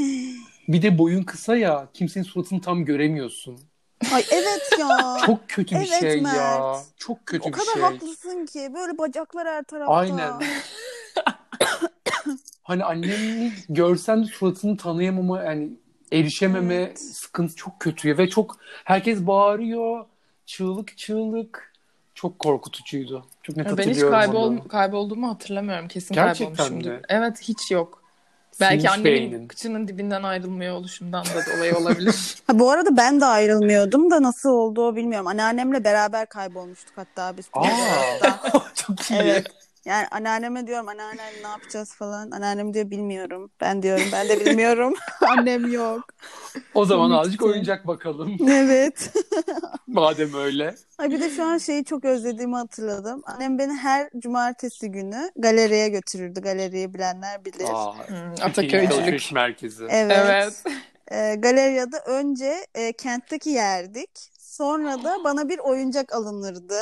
Bir 0.68 0.82
de 0.82 0.98
boyun 0.98 1.22
kısa 1.22 1.56
ya. 1.56 1.88
Kimsenin 1.94 2.24
suratını 2.24 2.60
tam 2.60 2.84
göremiyorsun. 2.84 3.60
Ay 4.14 4.24
evet 4.30 4.70
ya. 4.78 5.16
Çok 5.26 5.48
kötü 5.48 5.74
bir 5.74 5.80
Evet, 5.80 6.00
şey 6.00 6.16
ya. 6.16 6.22
Mert. 6.22 6.86
Çok 6.96 7.26
kötü 7.26 7.42
o 7.42 7.46
bir 7.46 7.52
kadar 7.52 7.72
şey. 7.72 7.82
haklısın 7.82 8.46
ki. 8.46 8.70
Böyle 8.74 8.98
bacaklar 8.98 9.46
her 9.48 9.62
tarafta. 9.62 9.94
Aynen. 9.94 10.32
Hani 12.62 12.84
anneni 12.84 13.52
görsen 13.68 14.22
de 14.22 14.26
suratını 14.26 14.76
tanıyamama 14.76 15.42
yani 15.42 15.68
erişememe 16.12 16.74
Evet. 16.74 17.00
sıkıntı 17.00 17.54
çok 17.54 17.80
kötü 17.80 18.08
ya 18.08 18.18
ve 18.18 18.28
çok 18.28 18.56
herkes 18.84 19.26
bağırıyor. 19.26 20.04
Çığlık 20.46 20.98
çığlık. 20.98 21.72
Çok 22.14 22.38
korkutucuydu. 22.38 23.26
Çok 23.44 23.56
net 23.56 23.78
Ben 23.78 23.88
hiç 23.90 24.00
kaybol, 24.00 24.46
onu. 24.50 24.68
kaybolduğumu 24.68 25.28
hatırlamıyorum. 25.30 25.88
Kesin 25.88 26.14
Gerçekten 26.14 26.56
kaybolmuşumdur. 26.56 26.90
mi? 26.90 27.00
Evet 27.08 27.40
hiç 27.40 27.70
yok. 27.70 28.02
Belki 28.60 28.80
Sinmiş 28.80 28.92
annemin 28.98 29.32
beynin. 29.32 29.48
kıçının 29.48 29.88
dibinden 29.88 30.22
ayrılmıyor 30.22 30.74
oluşumdan 30.74 31.24
da 31.24 31.56
dolayı 31.56 31.76
olabilir. 31.76 32.34
Ha, 32.46 32.58
bu 32.58 32.70
arada 32.70 32.96
ben 32.96 33.20
de 33.20 33.24
ayrılmıyordum 33.24 34.10
da 34.10 34.22
nasıl 34.22 34.48
oldu 34.50 34.96
bilmiyorum. 34.96 35.26
Anneannemle 35.26 35.84
beraber 35.84 36.26
kaybolmuştuk 36.26 36.92
hatta 36.96 37.36
biz. 37.36 37.46
Aa, 37.52 37.64
çok 38.74 39.10
iyi. 39.10 39.20
Evet. 39.20 39.46
Yani 39.84 40.06
anneanneme 40.10 40.66
diyorum 40.66 40.88
anneanne 40.88 41.22
ne 41.42 41.48
yapacağız 41.48 41.94
falan. 41.94 42.30
Anneannem 42.30 42.74
diyor 42.74 42.90
bilmiyorum. 42.90 43.50
Ben 43.60 43.82
diyorum 43.82 44.04
ben 44.12 44.28
de 44.28 44.40
bilmiyorum. 44.40 44.94
Annem 45.20 45.72
yok. 45.72 46.00
O 46.74 46.84
zaman 46.84 47.04
Komikti. 47.08 47.20
azıcık 47.20 47.42
oyuncak 47.42 47.86
bakalım. 47.86 48.36
Evet. 48.48 49.12
Madem 49.86 50.34
öyle. 50.34 50.74
Ay 50.98 51.10
bir 51.10 51.20
de 51.20 51.30
şu 51.30 51.44
an 51.44 51.58
şeyi 51.58 51.84
çok 51.84 52.04
özlediğimi 52.04 52.56
hatırladım. 52.56 53.22
Annem 53.26 53.58
beni 53.58 53.72
her 53.72 54.10
cumartesi 54.18 54.90
günü 54.90 55.30
galeriye 55.36 55.88
götürürdü. 55.88 56.40
Galeriyi 56.40 56.94
bilenler 56.94 57.44
bilir. 57.44 57.66
Aa, 57.72 58.08
Hmm, 58.08 58.32
Ataköy'cülük. 58.42 59.32
merkezi. 59.32 59.84
Evet. 59.90 60.16
Evet. 60.24 60.64
E, 61.12 61.34
galeriyada 61.34 61.98
önce 62.06 62.66
e, 62.74 62.92
kentteki 62.92 63.50
yerdik. 63.50 64.10
Sonra 64.56 65.02
da 65.04 65.24
bana 65.24 65.48
bir 65.48 65.58
oyuncak 65.58 66.14
alınırdı. 66.14 66.80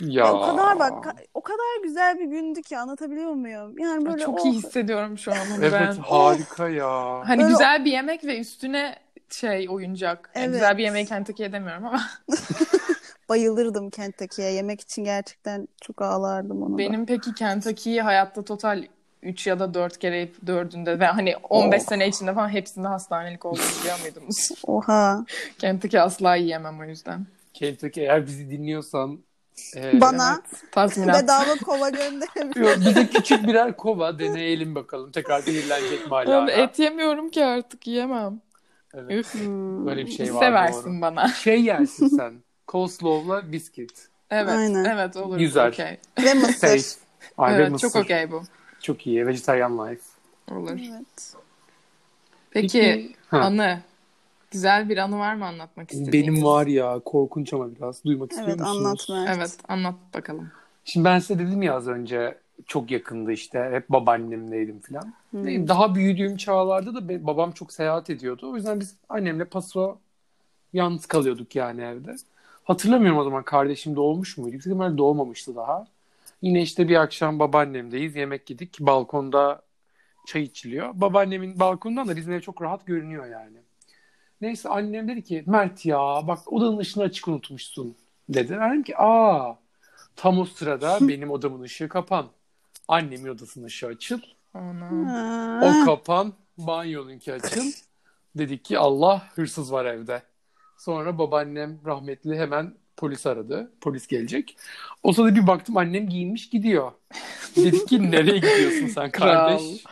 Ya. 0.00 0.24
Ya 0.24 0.34
o 0.34 0.46
kadar 0.46 0.78
bak 0.78 1.14
o 1.34 1.40
kadar 1.42 1.82
güzel 1.82 2.18
bir 2.18 2.24
gündü 2.24 2.62
ki 2.62 2.78
anlatabiliyor 2.78 3.32
muyum? 3.32 3.78
Yani 3.78 4.06
böyle 4.06 4.24
Çok 4.24 4.40
oh, 4.40 4.44
iyi 4.44 4.54
hissediyorum 4.54 5.18
şu 5.18 5.32
an 5.32 5.38
onu 5.56 5.64
Evet 5.64 5.72
ben. 5.72 5.92
harika 5.96 6.68
ya. 6.68 7.20
Hani 7.28 7.38
Böyle- 7.38 7.48
güzel 7.52 7.84
bir 7.84 7.92
yemek 7.92 8.24
ve 8.24 8.38
üstüne 8.38 8.96
şey 9.30 9.66
oyuncak. 9.70 10.30
Yani 10.34 10.44
Evet. 10.44 10.54
Güzel 10.54 10.78
bir 10.78 10.82
yemeği 10.82 11.06
Kentucky'ye 11.06 11.52
demiyorum 11.52 11.84
ama 11.84 12.00
bayılırdım 13.28 13.90
Kentucky'ye. 13.90 14.52
Yemek 14.52 14.80
için 14.80 15.04
gerçekten 15.04 15.68
çok 15.82 16.02
ağlardım 16.02 16.62
onu 16.62 16.74
da. 16.74 16.78
benim 16.78 17.06
peki 17.06 17.34
Kentucky'yi 17.34 18.02
hayatta 18.02 18.44
total 18.44 18.84
3 19.22 19.46
ya 19.46 19.58
da 19.58 19.74
4 19.74 19.98
kere 19.98 20.28
dördünde 20.46 21.00
ve 21.00 21.06
hani 21.06 21.36
15 21.36 21.82
Oh. 21.82 21.86
sene 21.86 22.08
içinde 22.08 22.34
falan 22.34 22.48
hepsinde 22.48 22.88
hastanelik 22.88 23.44
olduğunu 23.46 23.62
biliyor 23.80 24.00
muydunuz? 24.02 24.50
Oha. 24.66 25.24
Kentucky 25.58 26.00
asla 26.02 26.36
yiyemem 26.36 26.80
o 26.80 26.84
yüzden. 26.84 27.26
Kentucky 27.54 28.06
eğer 28.06 28.26
bizi 28.26 28.50
dinliyorsan 28.50 29.18
e, 29.76 30.00
Bana 30.00 30.42
Tazminat. 30.72 31.22
bedava 31.22 31.54
kova 31.66 31.88
gönderebilir. 31.90 32.60
Yok, 32.66 32.76
bize 32.80 33.06
küçük 33.06 33.46
birer 33.46 33.76
kova 33.76 34.18
deneyelim 34.18 34.74
bakalım. 34.74 35.10
Tekrar 35.12 35.40
zehirlenecek 35.40 36.00
mi 36.06 36.08
hala? 36.10 36.50
Et 36.52 36.78
yemiyorum 36.78 37.28
ki 37.30 37.44
artık 37.44 37.86
yiyemem. 37.86 38.40
Evet. 38.94 39.10
Üf. 39.10 39.34
Hmm. 39.34 39.86
Böyle 39.86 40.06
bir 40.06 40.10
şey 40.10 40.34
var 40.34 40.40
Seversin 40.40 40.92
doğru. 40.94 41.00
bana. 41.00 41.28
Şey 41.28 41.62
yersin 41.62 42.08
sen. 42.08 42.34
Coleslaw'la 42.68 43.52
biskit. 43.52 44.08
Evet. 44.30 44.50
Aynen. 44.50 44.84
Evet 44.84 45.16
olur. 45.16 45.38
Güzel. 45.38 45.68
Okey. 45.68 45.98
Ve 46.24 46.34
mısır. 46.34 46.52
Safe. 46.78 47.00
Ay, 47.38 47.52
ve 47.52 47.56
Evet 47.62 47.70
mısır. 47.70 47.88
çok 47.88 47.96
okey 48.02 48.30
bu. 48.30 48.42
Çok 48.82 49.06
iyi. 49.06 49.26
Vegetarian 49.26 49.78
life. 49.88 50.02
Olur. 50.50 50.70
Evet. 50.70 51.34
Peki 52.50 53.12
ha, 53.28 53.38
anı. 53.38 53.80
Güzel 54.50 54.88
bir 54.88 54.96
anı 54.96 55.18
var 55.18 55.34
mı 55.34 55.46
anlatmak 55.46 55.90
istediğiniz? 55.92 56.12
benim 56.12 56.44
var 56.44 56.66
ya 56.66 56.98
korkunç 57.04 57.52
ama 57.52 57.74
biraz. 57.74 58.04
Duymak 58.04 58.32
istiyor 58.32 58.48
Evet 58.48 58.60
musunuz? 58.60 58.86
anlat 58.86 59.08
Mert. 59.08 59.36
Evet 59.36 59.58
anlat 59.68 59.94
bakalım. 60.14 60.50
Şimdi 60.84 61.04
ben 61.04 61.18
size 61.18 61.38
dedim 61.38 61.62
ya 61.62 61.74
az 61.74 61.88
önce 61.88 62.38
çok 62.66 62.90
yakındı 62.90 63.32
işte. 63.32 63.68
Hep 63.72 63.88
babaannemdeydim 63.88 64.80
falan. 64.80 65.14
Hmm. 65.30 65.68
Daha 65.68 65.94
büyüdüğüm 65.94 66.36
çağlarda 66.36 66.94
da 66.94 67.26
babam 67.26 67.52
çok 67.52 67.72
seyahat 67.72 68.10
ediyordu. 68.10 68.50
O 68.50 68.56
yüzden 68.56 68.80
biz 68.80 68.96
annemle 69.08 69.44
paso 69.44 69.98
yalnız 70.72 71.06
kalıyorduk 71.06 71.56
yani 71.56 71.82
evde. 71.82 72.16
Hatırlamıyorum 72.64 73.18
o 73.18 73.24
zaman 73.24 73.42
kardeşim 73.42 73.96
doğmuş 73.96 74.38
muydu? 74.38 74.52
Yüksek 74.52 74.70
ihtimalle 74.70 74.98
doğmamıştı 74.98 75.56
daha. 75.56 75.86
Yine 76.42 76.62
işte 76.62 76.88
bir 76.88 76.96
akşam 76.96 77.38
babaannemdeyiz. 77.38 78.16
Yemek 78.16 78.50
yedik. 78.50 78.80
Balkonda 78.80 79.62
çay 80.26 80.42
içiliyor. 80.42 80.90
Babaannemin 80.94 81.60
balkonundan 81.60 82.08
da 82.08 82.16
bizim 82.16 82.32
ev 82.32 82.40
çok 82.40 82.62
rahat 82.62 82.86
görünüyor 82.86 83.26
yani. 83.26 83.56
Neyse 84.40 84.68
annem 84.68 85.08
dedi 85.08 85.22
ki 85.22 85.44
Mert 85.46 85.86
ya 85.86 85.98
bak 85.98 86.52
odanın 86.52 86.78
ışığını 86.78 87.04
açık 87.04 87.28
unutmuşsun 87.28 87.96
dedi. 88.28 88.56
Ben 88.60 88.70
dedim 88.70 88.82
ki 88.82 88.94
aa 88.98 89.56
tam 90.16 90.38
o 90.38 90.44
sırada 90.44 90.98
benim 91.00 91.30
odamın 91.30 91.60
ışığı 91.62 91.88
kapan. 91.88 92.26
Annemin 92.88 93.28
odasının 93.28 93.64
ışığı 93.64 93.86
açıl. 93.86 94.20
Ana. 94.54 95.82
O 95.82 95.84
kapan. 95.84 96.32
Banyonunki 96.58 97.32
açıl. 97.32 97.72
Dedik 98.34 98.64
ki 98.64 98.78
Allah 98.78 99.28
hırsız 99.34 99.72
var 99.72 99.84
evde. 99.84 100.22
Sonra 100.78 101.18
babaannem 101.18 101.78
rahmetli 101.86 102.38
hemen 102.38 102.74
polis 103.02 103.26
aradı. 103.26 103.70
Polis 103.80 104.06
gelecek. 104.06 104.56
O 105.02 105.12
sırada 105.12 105.34
bir 105.36 105.46
baktım 105.46 105.76
annem 105.76 106.08
giyinmiş 106.08 106.50
gidiyor. 106.50 106.92
Dedik 107.56 107.88
ki 107.88 108.10
nereye 108.10 108.36
gidiyorsun 108.36 108.86
sen 108.86 109.10
kardeş? 109.10 109.84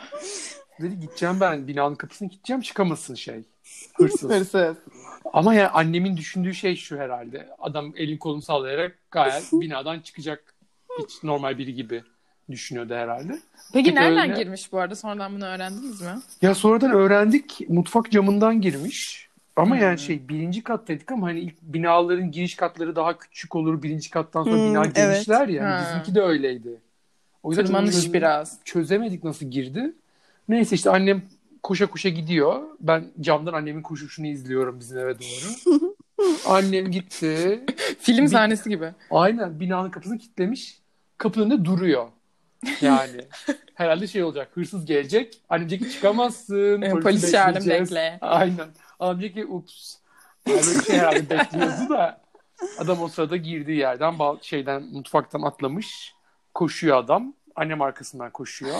Dedi 0.81 1.01
gideceğim 1.01 1.41
ben 1.41 1.69
binanın 1.69 1.95
kapısına 1.95 2.29
gideceğim 2.29 2.63
çıkamazsın 2.63 3.15
şey. 3.15 3.43
Hırsız. 3.97 4.31
Hırsız. 4.31 4.77
Ama 5.33 5.55
ya 5.55 5.71
annemin 5.71 6.17
düşündüğü 6.17 6.55
şey 6.55 6.77
şu 6.77 6.99
herhalde. 6.99 7.49
Adam 7.59 7.93
elin 7.97 8.17
kolunu 8.19 8.43
sallayarak 8.43 8.99
gayet 9.11 9.53
binadan 9.53 10.01
çıkacak. 10.01 10.55
Hiç 10.99 11.23
normal 11.23 11.59
biri 11.59 11.75
gibi 11.75 12.03
düşünüyordu 12.51 12.95
herhalde. 12.95 13.33
Peki 13.33 13.41
Peki 13.73 13.95
nereden 13.95 14.31
öyle- 14.31 14.43
girmiş 14.43 14.73
bu 14.73 14.79
arada? 14.79 14.97
Sonradan 14.97 15.35
bunu 15.35 15.45
öğrendiniz 15.45 16.01
mi? 16.01 16.21
Ya 16.43 16.55
sonradan 16.55 16.91
öğrendik 16.91 17.61
mutfak 17.69 18.11
camından 18.11 18.61
girmiş. 18.61 19.30
Ama 19.61 19.75
Hmm. 19.75 19.83
yani 19.83 19.99
şey 19.99 20.29
birinci 20.29 20.63
kattaydık 20.63 21.13
ama 21.13 21.27
hani 21.27 21.41
ilk 21.41 21.63
binaların 21.63 22.31
giriş 22.31 22.55
katları 22.57 22.97
daha 22.97 23.19
küçük 23.19 23.57
olur. 23.57 23.83
Birinci 23.83 24.11
kattan 24.11 24.45
sonra 24.45 24.57
Hmm, 24.57 24.71
bina 24.71 24.83
evet. 24.85 24.95
genişler 24.97 25.49
ya. 25.49 25.65
Ha. 25.71 25.85
Bizimki 25.87 26.15
de 26.15 26.23
öyleydi. 26.23 26.69
O 27.43 27.51
yüzden 27.51 27.67
Tırmanış 27.67 27.95
çöz- 27.95 28.13
biraz. 28.13 28.59
çözemedik 28.65 29.25
nasıl 29.25 29.47
girdi. 29.47 29.93
Neyse 30.49 30.75
işte 30.77 30.91
annem 30.91 31.23
koşa 31.63 31.87
koşa 31.87 32.09
gidiyor. 32.09 32.63
Ben 32.81 33.05
camdan 33.21 33.53
annemin 33.53 33.83
koşuşunu 33.83 34.27
izliyorum 34.27 34.81
bizim 34.81 34.99
eve 34.99 35.15
doğru. 35.19 35.95
annem 36.47 36.91
gitti. 36.91 37.61
Film 38.01 38.29
sahnesi 38.29 38.69
gibi. 38.69 38.89
Aynen 39.11 39.61
binanın 39.61 39.91
kapısını 39.91 40.19
kilitlemiş. 40.19 40.79
Kapının 41.19 41.51
önünde 41.51 41.65
duruyor. 41.65 42.09
Yani 42.81 43.21
herhalde 43.75 44.07
şey 44.07 44.23
olacak. 44.23 44.49
Hırsız 44.55 44.85
gelecek. 44.87 45.41
Annem 45.49 45.69
diyecek 45.71 45.93
çıkamazsın. 45.93 46.83
E, 46.83 46.91
polis 46.91 47.33
bekleyeceğiz. 47.35 47.91
bekle. 47.91 48.19
Aynen. 48.21 48.67
Adam 49.01 49.21
ki 49.21 49.47
ups. 49.47 49.97
Yani 50.47 50.61
böyle 50.67 50.83
şey 50.83 50.99
herhalde 50.99 51.31
bekliyordu 51.31 51.89
da. 51.91 52.21
Adam 52.79 53.03
o 53.03 53.09
sırada 53.09 53.37
girdiği 53.37 53.79
yerden 53.79 54.19
bal- 54.19 54.39
şeyden 54.43 54.83
mutfaktan 54.83 55.43
atlamış. 55.43 56.15
Koşuyor 56.55 56.97
adam. 56.97 57.35
Annem 57.57 57.83
arkasından 57.83 58.31
koşuyor. 58.31 58.77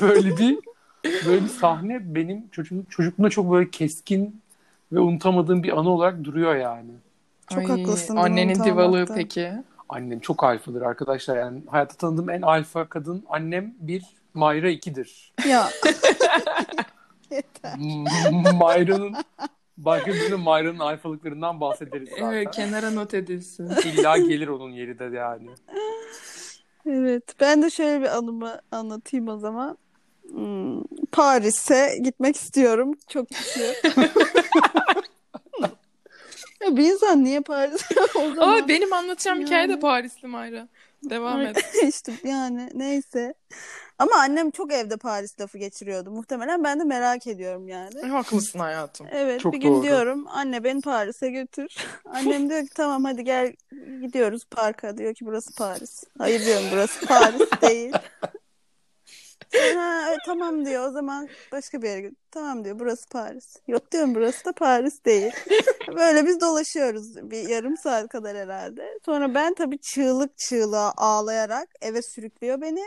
Böyle 0.00 0.36
bir 0.36 0.58
böyle 1.04 1.44
bir 1.44 1.48
sahne 1.48 2.14
benim 2.14 2.48
çocuk, 2.48 2.90
çocukluğumda 2.90 3.30
çok 3.30 3.52
böyle 3.52 3.70
keskin 3.70 4.42
ve 4.92 5.00
unutamadığım 5.00 5.62
bir 5.62 5.78
anı 5.78 5.90
olarak 5.90 6.24
duruyor 6.24 6.56
yani. 6.56 6.90
Çok 7.50 7.68
haklısın 7.68 8.16
bunu 8.16 8.24
Annenin 8.24 8.64
divalığı 8.64 9.06
peki. 9.14 9.52
Annem 9.88 10.20
çok 10.20 10.44
alfadır 10.44 10.82
arkadaşlar. 10.82 11.36
Yani 11.36 11.62
hayatta 11.66 11.96
tanıdığım 11.96 12.30
en 12.30 12.42
alfa 12.42 12.88
kadın 12.88 13.24
annem 13.28 13.74
bir, 13.78 14.04
Mayra 14.34 14.68
ikidir. 14.68 15.32
Ya 15.48 15.68
M- 17.78 18.52
Mayra'nın 18.58 19.14
başka 19.76 20.10
birinin 20.12 20.40
Mayra'nın 20.40 20.78
alfalıklarından 20.78 21.60
bahsederiz 21.60 22.08
zaten. 22.10 22.32
Evet 22.32 22.50
kenara 22.50 22.90
not 22.90 23.14
edilsin. 23.14 23.70
İlla 23.84 24.18
gelir 24.18 24.48
onun 24.48 24.70
yeri 24.70 24.98
de 24.98 25.04
yani. 25.04 25.48
evet. 26.86 27.40
Ben 27.40 27.62
de 27.62 27.70
şöyle 27.70 28.00
bir 28.00 28.16
anımı 28.16 28.60
anlatayım 28.70 29.28
o 29.28 29.38
zaman. 29.38 29.78
Hmm, 30.30 30.82
Paris'e 31.12 31.98
gitmek 32.02 32.36
istiyorum. 32.36 32.94
Çok 33.08 33.28
küçük. 33.28 33.96
ya 36.64 36.76
bir 36.76 36.92
insan 36.92 37.24
niye 37.24 37.40
Paris'e 37.40 38.00
o 38.14 38.34
zaman? 38.34 38.36
Ama 38.36 38.68
benim 38.68 38.92
anlatacağım 38.92 39.40
hikaye 39.40 39.68
de 39.68 39.72
Yani. 39.72 39.80
Parisli 39.80 40.28
Mayra. 40.28 40.68
Devam 41.10 41.40
et. 41.40 41.56
işte 41.88 42.12
yani 42.24 42.70
neyse. 42.74 43.34
Ama 43.98 44.16
annem 44.16 44.50
çok 44.50 44.72
evde 44.72 44.96
Paris 44.96 45.40
lafı 45.40 45.58
geçiriyordu. 45.58 46.10
Muhtemelen 46.10 46.64
ben 46.64 46.80
de 46.80 46.84
merak 46.84 47.26
ediyorum 47.26 47.68
yani. 47.68 48.02
Ay, 48.02 48.10
Haklısın 48.10 48.58
hayatım. 48.58 49.06
Evet 49.10 49.40
Çok 49.40 49.52
bir 49.52 49.58
gün 49.58 49.74
doğru. 49.74 49.82
diyorum 49.82 50.26
anne 50.28 50.64
beni 50.64 50.80
Paris'e 50.80 51.30
götür. 51.30 51.76
Annem 52.04 52.50
diyor 52.50 52.62
ki 52.62 52.70
tamam 52.74 53.04
hadi 53.04 53.24
gel 53.24 53.52
gidiyoruz 54.00 54.44
parka. 54.50 54.98
Diyor 54.98 55.14
ki 55.14 55.26
burası 55.26 55.54
Paris. 55.54 56.04
Hayır 56.18 56.44
diyorum 56.44 56.64
burası 56.72 57.06
Paris 57.06 57.50
değil. 57.62 57.92
Ha, 59.76 60.16
tamam 60.26 60.66
diyor 60.66 60.88
o 60.88 60.92
zaman 60.92 61.28
başka 61.52 61.82
bir 61.82 61.88
yere 61.88 62.00
götür. 62.00 62.16
Tamam 62.30 62.64
diyor 62.64 62.78
burası 62.78 63.08
Paris. 63.08 63.56
Yok 63.68 63.92
diyorum 63.92 64.14
burası 64.14 64.44
da 64.44 64.52
Paris 64.52 65.04
değil. 65.04 65.32
Böyle 65.96 66.26
biz 66.26 66.40
dolaşıyoruz 66.40 67.30
bir 67.30 67.48
yarım 67.48 67.76
saat 67.76 68.08
kadar 68.08 68.36
herhalde. 68.36 68.98
Sonra 69.04 69.34
ben 69.34 69.54
tabii 69.54 69.78
çığlık 69.78 70.38
çığlığa 70.38 70.92
ağlayarak 70.96 71.68
eve 71.82 72.02
sürüklüyor 72.02 72.60
beni. 72.60 72.84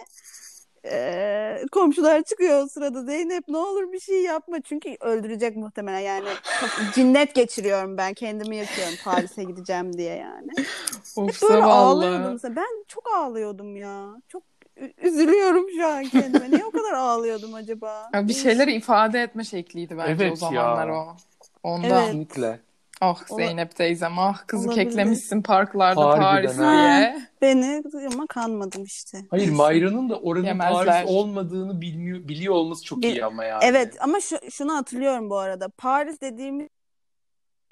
Ee, 0.86 1.62
komşular 1.72 2.24
çıkıyor 2.24 2.64
o 2.64 2.68
sırada 2.68 3.04
Zeynep 3.04 3.48
ne 3.48 3.58
olur 3.58 3.92
bir 3.92 4.00
şey 4.00 4.22
yapma 4.24 4.62
çünkü 4.62 4.96
öldürecek 5.00 5.56
muhtemelen 5.56 6.00
yani 6.00 6.30
cinnet 6.96 7.36
geçiriyorum 7.36 7.98
ben 7.98 8.14
kendimi 8.14 8.56
yakıyorum 8.58 8.94
Paris'e 9.04 9.44
gideceğim 9.44 9.98
diye 9.98 10.16
yani. 10.16 10.48
Of 11.16 11.42
Böyle 11.44 11.64
ağlıyordum 11.64 12.18
zavallı. 12.22 12.34
mesela. 12.34 12.56
ben 12.56 12.86
çok 12.88 13.04
ağlıyordum 13.16 13.76
ya 13.76 14.06
çok 14.28 14.44
üzülüyorum 15.02 15.66
şu 15.78 15.88
an 15.88 16.04
kendime 16.04 16.52
niye 16.52 16.66
o 16.66 16.72
kadar 16.72 16.94
ağlıyordum 16.94 17.54
acaba? 17.54 18.10
Ya 18.14 18.28
bir 18.28 18.34
şeyleri 18.34 18.74
ifade 18.74 19.22
etme 19.22 19.44
şekliydi 19.44 19.98
bence 19.98 20.12
Evet 20.24 20.34
o 20.34 20.36
zamanlar 20.36 20.88
ya. 20.88 20.94
o. 20.94 21.16
Ondan. 21.64 21.90
Evet. 21.90 22.06
Kesinlikle. 22.06 22.60
Ah 23.02 23.22
Ola- 23.30 23.38
Zeynep 23.38 23.76
teyzem 23.76 24.20
ah 24.20 24.48
kızı 24.48 24.68
Olabilir. 24.68 24.84
keklemişsin 24.86 25.42
parklarda 25.42 26.02
Harbiden 26.06 26.22
Paris 26.22 26.58
ha. 26.58 26.72
diye. 26.72 27.22
beni 27.42 27.84
ama 28.14 28.28
kanmadım 28.28 28.84
işte. 28.84 29.18
Hayır 29.30 29.52
Mayra'nın 29.52 30.10
da 30.10 30.20
oranın 30.20 30.46
Yemezler. 30.46 30.86
Paris 30.86 31.10
olmadığını 31.10 31.82
bilmiyor, 31.82 32.28
biliyor 32.28 32.54
olması 32.54 32.84
çok 32.84 33.02
Bil- 33.02 33.10
iyi 33.10 33.26
ama 33.26 33.44
yani. 33.44 33.64
Evet 33.66 33.96
ama 34.00 34.20
şu, 34.20 34.38
şunu 34.52 34.76
hatırlıyorum 34.76 35.30
bu 35.30 35.38
arada 35.38 35.70
Paris 35.70 36.22
dediğimiz 36.22 36.68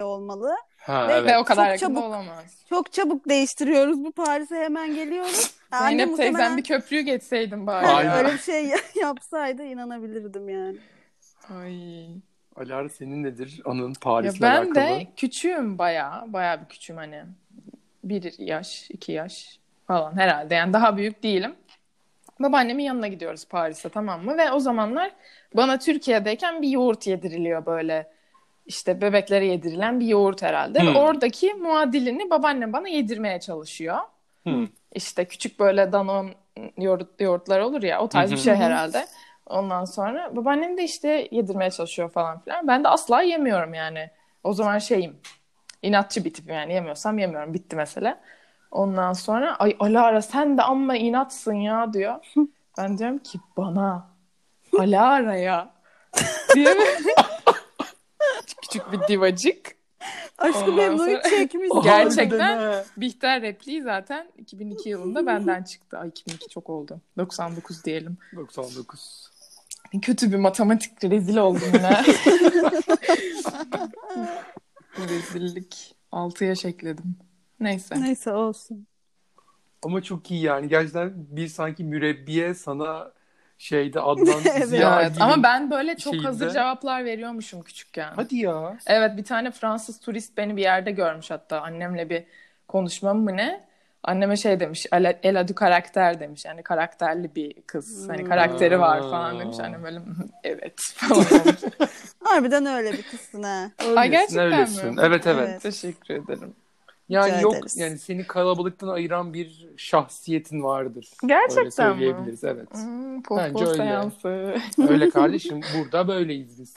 olmalı. 0.06 0.56
Ha, 0.78 1.08
Ve- 1.08 1.12
evet. 1.12 1.30
Ve 1.30 1.38
o 1.38 1.44
kadar 1.44 1.70
Çok 1.70 1.78
çabuk. 1.88 2.04
olamaz. 2.04 2.56
Çok 2.68 2.92
çabuk 2.92 3.28
değiştiriyoruz 3.28 4.04
bu 4.04 4.12
Paris'e 4.12 4.56
hemen 4.56 4.94
geliyoruz. 4.94 5.50
Anne 5.70 5.86
Zeynep 5.86 6.08
muhtemelen- 6.08 6.34
teyzem 6.34 6.56
bir 6.56 6.62
köprüyü 6.64 7.02
geçseydin 7.02 7.66
bari. 7.66 7.86
Aynen. 7.86 8.16
öyle 8.18 8.32
bir 8.32 8.38
şey 8.38 8.70
yapsaydı 9.02 9.62
inanabilirdim 9.64 10.48
yani. 10.48 10.76
Ay. 11.60 12.06
Alara 12.56 12.88
senin 12.88 13.22
nedir 13.24 13.60
anın 13.64 13.94
Paris'le 13.94 14.40
ben 14.42 14.50
alakalı? 14.56 14.74
de 14.74 15.06
küçüğüm 15.16 15.78
bayağı. 15.78 16.32
Bayağı 16.32 16.60
bir 16.60 16.66
küçüğüm 16.66 16.96
hani. 16.96 17.22
Bir 18.04 18.38
yaş, 18.38 18.90
iki 18.90 19.12
yaş 19.12 19.58
falan 19.86 20.16
herhalde. 20.18 20.54
Yani 20.54 20.72
daha 20.72 20.96
büyük 20.96 21.22
değilim. 21.22 21.54
Babaannemin 22.40 22.84
yanına 22.84 23.08
gidiyoruz 23.08 23.44
Paris'e 23.44 23.88
tamam 23.88 24.24
mı? 24.24 24.36
Ve 24.38 24.52
o 24.52 24.60
zamanlar 24.60 25.12
bana 25.54 25.78
Türkiye'deyken 25.78 26.62
bir 26.62 26.68
yoğurt 26.68 27.06
yediriliyor 27.06 27.66
böyle. 27.66 28.15
İşte 28.66 29.00
bebeklere 29.00 29.46
yedirilen 29.46 30.00
bir 30.00 30.06
yoğurt 30.06 30.42
herhalde. 30.42 30.80
Hmm. 30.80 30.96
oradaki 30.96 31.54
muadilini 31.54 32.30
babaannem 32.30 32.72
bana 32.72 32.88
yedirmeye 32.88 33.40
çalışıyor. 33.40 33.98
Hı. 34.46 34.68
İşte 34.94 35.24
küçük 35.24 35.60
böyle 35.60 35.92
danon 35.92 36.30
yoğurt, 36.76 37.20
yoğurtlar 37.20 37.60
olur 37.60 37.82
ya 37.82 38.00
o 38.00 38.08
tarz 38.08 38.32
bir 38.32 38.36
şey 38.36 38.54
herhalde. 38.54 39.06
Ondan 39.46 39.84
sonra 39.84 40.36
babaannem 40.36 40.76
de 40.76 40.84
işte 40.84 41.28
yedirmeye 41.30 41.70
çalışıyor 41.70 42.10
falan 42.10 42.40
filan. 42.40 42.68
Ben 42.68 42.84
de 42.84 42.88
asla 42.88 43.22
yemiyorum 43.22 43.74
yani. 43.74 44.10
O 44.44 44.52
zaman 44.52 44.78
şeyim 44.78 45.16
inatçı 45.82 46.24
bir 46.24 46.34
tipim 46.34 46.54
yani 46.54 46.72
yemiyorsam 46.72 47.18
yemiyorum 47.18 47.54
bitti 47.54 47.76
mesele. 47.76 48.18
Ondan 48.70 49.12
sonra 49.12 49.56
ay 49.56 49.76
Alara 49.80 50.22
sen 50.22 50.58
de 50.58 50.62
amma 50.62 50.96
inatsın 50.96 51.54
ya 51.54 51.92
diyor. 51.92 52.14
Ben 52.78 52.98
diyorum 52.98 53.18
ki 53.18 53.38
bana 53.56 54.06
Alara 54.78 55.36
ya 55.36 55.70
diye 56.54 56.76
küçük 58.68 58.92
bir 58.92 59.00
divacık. 59.08 59.76
Aşkı 60.38 60.72
Memnu'yu 60.72 61.16
sonra- 61.16 61.30
çekmiş. 61.30 61.68
Gerçekten. 61.84 62.84
Bihter 62.96 63.42
repliği 63.42 63.82
zaten 63.82 64.26
2002 64.38 64.88
yılında 64.88 65.26
benden 65.26 65.62
çıktı. 65.62 65.98
Ay 65.98 66.08
2002 66.08 66.48
çok 66.48 66.70
oldu. 66.70 67.00
99 67.18 67.84
diyelim. 67.84 68.18
99. 68.36 69.30
Kötü 70.02 70.32
bir 70.32 70.36
matematik 70.36 71.04
rezil 71.04 71.36
oldum 71.36 71.62
yine. 71.74 72.02
Rezillik. 74.98 75.94
6 76.12 76.44
yaş 76.44 76.64
ekledim. 76.64 77.16
Neyse. 77.60 78.00
Neyse 78.00 78.32
olsun. 78.32 78.86
Ama 79.82 80.02
çok 80.02 80.30
iyi 80.30 80.42
yani. 80.42 80.68
Gerçekten 80.68 81.12
bir 81.16 81.48
sanki 81.48 81.84
mürebbiye 81.84 82.54
sana 82.54 83.12
şeyde 83.58 84.00
Adnan 84.10 84.40
Evet. 84.44 84.66
Ziya 84.68 85.00
Evet. 85.02 85.14
gibi- 85.14 85.24
Ama 85.24 85.42
ben 85.42 85.70
böyle 85.70 85.96
çok 85.96 86.12
şeyinde- 86.12 86.26
hazır 86.26 86.50
cevaplar 86.50 87.04
veriyormuşum 87.04 87.62
küçükken. 87.62 88.12
Hadi 88.16 88.36
ya. 88.36 88.78
Evet 88.86 89.16
bir 89.16 89.24
tane 89.24 89.50
Fransız 89.50 90.00
turist 90.00 90.36
beni 90.36 90.56
bir 90.56 90.62
yerde 90.62 90.90
görmüş 90.90 91.30
hatta 91.30 91.60
annemle 91.60 92.10
bir 92.10 92.24
konuşmam 92.68 93.18
mı 93.18 93.36
ne? 93.36 93.66
Anneme 94.02 94.36
şey 94.36 94.60
demiş 94.60 94.86
"Elle- 94.92 95.18
elle 95.22 95.38
a 95.38 95.48
du 95.48 95.54
karakter 95.54 96.20
demiş 96.20 96.44
yani 96.44 96.62
karakterli 96.62 97.34
bir 97.34 97.62
kız 97.66 98.08
hani 98.08 98.24
karakteri 98.24 98.80
var 98.80 99.00
falan 99.00 99.40
demiş 99.40 99.56
annem 99.60 99.82
böyle 99.84 100.00
evet 100.44 100.74
falan. 100.94 101.24
Harbiden 102.24 102.66
öyle 102.66 102.92
bir 102.92 103.02
kızsın 103.02 103.42
ha. 103.42 103.70
Ay 103.96 104.10
gerçekten 104.10 104.44
öylesin. 104.52 104.94
mi? 104.94 105.00
Evet 105.02 105.26
evet. 105.26 105.48
Evet. 105.50 105.62
Teşekkür 105.62 106.14
ederim. 106.14 106.54
Yani 107.08 107.28
Rica 107.30 107.40
yok 107.40 107.54
ederiz. 107.54 107.76
yani 107.76 107.98
seni 107.98 108.26
kalabalıktan 108.26 108.88
ayıran 108.88 109.34
bir 109.34 109.68
şahsiyetin 109.76 110.62
vardır. 110.62 111.08
Öyle 111.22 111.34
Gerçekten 111.34 111.66
mi? 111.66 111.72
söyleyebiliriz 111.72 112.44
evet. 112.44 112.74
Hmm, 112.74 113.14
Bence 113.16 113.22
Pospos 113.52 113.62
öyle. 113.62 113.74
seansı. 113.76 114.54
Öyle 114.88 115.10
kardeşim 115.10 115.60
burada 115.78 116.08
böyleyiz 116.08 116.60
biz. 116.60 116.74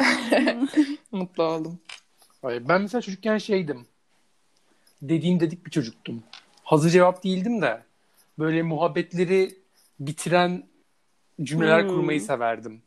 Mutlu 1.12 1.44
oldum. 1.44 1.80
Hayır, 2.42 2.64
ben 2.70 2.82
mesela 2.82 3.02
çocukken 3.02 3.38
şeydim. 3.38 3.86
Dediğim 5.02 5.40
dedik 5.40 5.66
bir 5.66 5.72
çocuktum. 5.72 6.24
Hazır 6.64 6.90
cevap 6.90 7.24
değildim 7.24 7.62
de 7.62 7.82
böyle 8.40 8.62
muhabbetleri 8.64 9.58
bitiren 10.00 10.64
cümleler 11.44 11.82
Hmm. 11.84 11.90
kurmayı 11.90 12.22
severdim. 12.22 12.82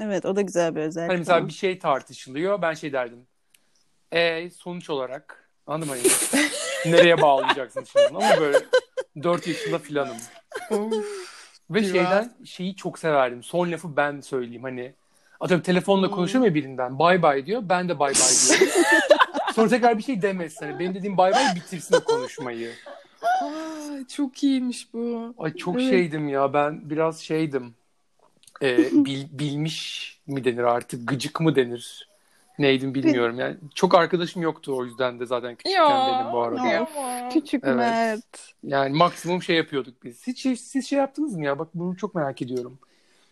Evet 0.00 0.24
o 0.24 0.36
da 0.36 0.40
güzel 0.42 0.74
bir 0.76 0.80
özellik. 0.80 1.10
Hani 1.10 1.18
mesela 1.18 1.38
ama. 1.38 1.48
bir 1.48 1.52
şey 1.52 1.78
tartışılıyor 1.78 2.62
ben 2.62 2.74
şey 2.74 2.92
derdim. 2.92 3.26
E 4.12 4.50
sonuç 4.50 4.90
olarak 4.90 5.47
anladın 5.68 5.88
mı? 5.92 5.96
Nereye 6.86 7.20
bağlayacaksın 7.22 7.84
şimdi? 7.84 8.06
Ama 8.08 8.40
böyle 8.40 8.58
4 9.22 9.46
yaşında 9.46 9.78
filanım. 9.78 10.16
Ve 11.70 11.80
Güzel. 11.80 11.92
şeyden 11.94 12.32
şeyi 12.44 12.76
çok 12.76 12.98
severdim. 12.98 13.42
Son 13.42 13.72
lafı 13.72 13.96
ben 13.96 14.20
söyleyeyim 14.20 14.62
hani. 14.62 14.92
Atıyorum 15.40 15.62
telefonla 15.64 16.10
konuşuyorum 16.10 16.48
ya 16.48 16.54
birinden. 16.54 16.98
Bay 16.98 17.22
bay 17.22 17.46
diyor. 17.46 17.62
Ben 17.64 17.88
de 17.88 17.98
bay 17.98 18.12
bay 18.14 18.58
diyorum. 18.58 18.74
Sonra 19.54 19.68
tekrar 19.68 19.98
bir 19.98 20.02
şey 20.02 20.22
demesin. 20.22 20.66
Hani 20.66 20.78
benim 20.78 20.94
dediğim 20.94 21.16
bay 21.16 21.32
bay 21.32 21.54
bitirsin 21.56 21.96
o 21.96 22.00
konuşmayı. 22.04 22.72
Ay, 23.42 24.06
çok 24.06 24.42
iyiymiş 24.42 24.94
bu. 24.94 25.34
Ay 25.38 25.54
çok 25.54 25.76
Evet. 25.80 25.90
şeydim 25.90 26.28
ya. 26.28 26.52
Ben 26.52 26.90
biraz 26.90 27.20
şeydim. 27.20 27.74
Ee, 28.62 28.76
bil- 28.92 29.26
bilmiş 29.38 30.18
mi 30.26 30.44
denir 30.44 30.62
artık? 30.62 31.08
Gıcık 31.08 31.40
mı 31.40 31.56
denir? 31.56 32.08
Neydim 32.58 32.94
bilmiyorum. 32.94 33.38
Yani 33.38 33.56
çok 33.74 33.94
arkadaşım 33.94 34.42
yoktu 34.42 34.76
o 34.76 34.84
yüzden 34.84 35.20
de 35.20 35.26
zaten 35.26 35.54
küçükken 35.56 35.90
benim 35.90 36.32
bu 36.32 36.42
arada. 36.42 36.66
Ya. 36.66 36.88
Küçük 37.32 37.64
Evet. 37.64 37.76
Mert. 37.76 38.54
Yani 38.64 38.96
maksimum 38.96 39.42
şey 39.42 39.56
yapıyorduk 39.56 40.04
biz. 40.04 40.26
Hiç 40.26 40.44
hiç- 40.44 40.60
siz 40.60 40.86
şey 40.88 40.98
yaptınız 40.98 41.36
mı 41.36 41.44
ya? 41.44 41.58
Bak 41.58 41.68
bunu 41.74 41.96
çok 41.96 42.14
merak 42.14 42.42
ediyorum. 42.42 42.78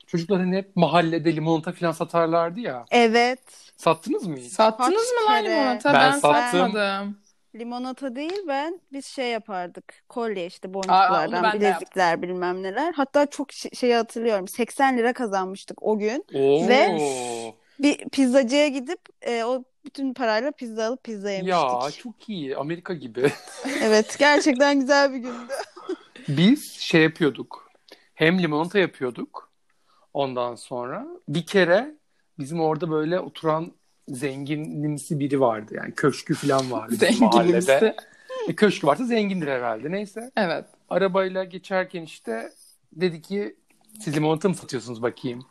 Çocuklar 0.06 0.38
hani 0.40 0.56
hep 0.56 0.76
mahallede 0.76 1.36
limonata 1.36 1.72
falan 1.72 1.92
satarlardı 1.92 2.60
ya. 2.60 2.84
Evet. 2.90 3.72
Sattınız 3.76 4.26
mı 4.26 4.36
hiç? 4.36 4.52
Sattınız 4.52 5.12
mı 5.12 5.30
lan 5.32 5.44
limonata? 5.44 5.92
Ben 5.92 6.12
Ben, 6.12 6.18
sattım. 6.18 6.60
satmadım. 6.60 7.16
Limonata 7.54 8.16
değil 8.16 8.42
ben 8.48 8.80
biz 8.92 9.06
şey 9.06 9.30
yapardık. 9.30 9.94
Kolye 10.08 10.46
işte 10.46 10.68
Aa, 10.68 10.74
boncuklardan 10.74 11.52
de 11.52 11.58
bilezikler 11.60 12.22
bilmem 12.22 12.62
neler. 12.62 12.92
Hatta 12.92 13.26
çok 13.26 13.52
şey, 13.52 13.70
şeyi 13.70 13.94
hatırlıyorum. 13.94 14.48
80 14.48 14.98
lira 14.98 15.12
kazanmıştık 15.12 15.82
o 15.82 15.98
gün. 15.98 16.24
Oo. 16.34 16.68
Ve- 16.68 17.54
Bir 17.80 18.08
pizzacıya 18.08 18.68
gidip 18.68 19.00
e, 19.22 19.44
o 19.44 19.64
bütün 19.84 20.14
parayla 20.14 20.52
pizza 20.52 20.86
alıp 20.86 21.04
pizza 21.04 21.30
yemiştik. 21.30 21.52
Ya 21.52 21.90
çok 21.98 22.28
iyi. 22.28 22.56
Amerika 22.56 22.94
gibi. 22.94 23.32
Evet 23.82 24.16
gerçekten 24.18 24.80
güzel 24.80 25.12
bir 25.12 25.18
gündü. 25.18 25.52
Biz 26.28 26.72
şey 26.72 27.02
yapıyorduk. 27.02 27.70
Hem 28.14 28.42
limonata 28.42 28.78
yapıyorduk. 28.78 29.50
Ondan 30.14 30.54
sonra 30.54 31.06
bir 31.28 31.46
kere 31.46 31.94
bizim 32.38 32.60
orada 32.60 32.90
böyle 32.90 33.20
oturan 33.20 33.72
zenginlimsi 34.08 35.20
biri 35.20 35.40
vardı. 35.40 35.74
Yani 35.74 35.94
köşkü 35.94 36.34
falan 36.34 36.70
vardı 36.70 37.08
mahallede. 37.20 37.96
E, 38.48 38.54
köşkü 38.54 38.86
varsa 38.86 39.04
zengindir 39.04 39.48
herhalde. 39.48 39.90
Neyse. 39.90 40.30
Evet. 40.36 40.64
arabayla 40.88 41.44
geçerken 41.44 42.02
işte 42.02 42.52
dedi 42.92 43.22
ki 43.22 43.56
siz 44.00 44.16
limonata 44.16 44.48
mı 44.48 44.54
satıyorsunuz 44.54 45.02
bakayım. 45.02 45.46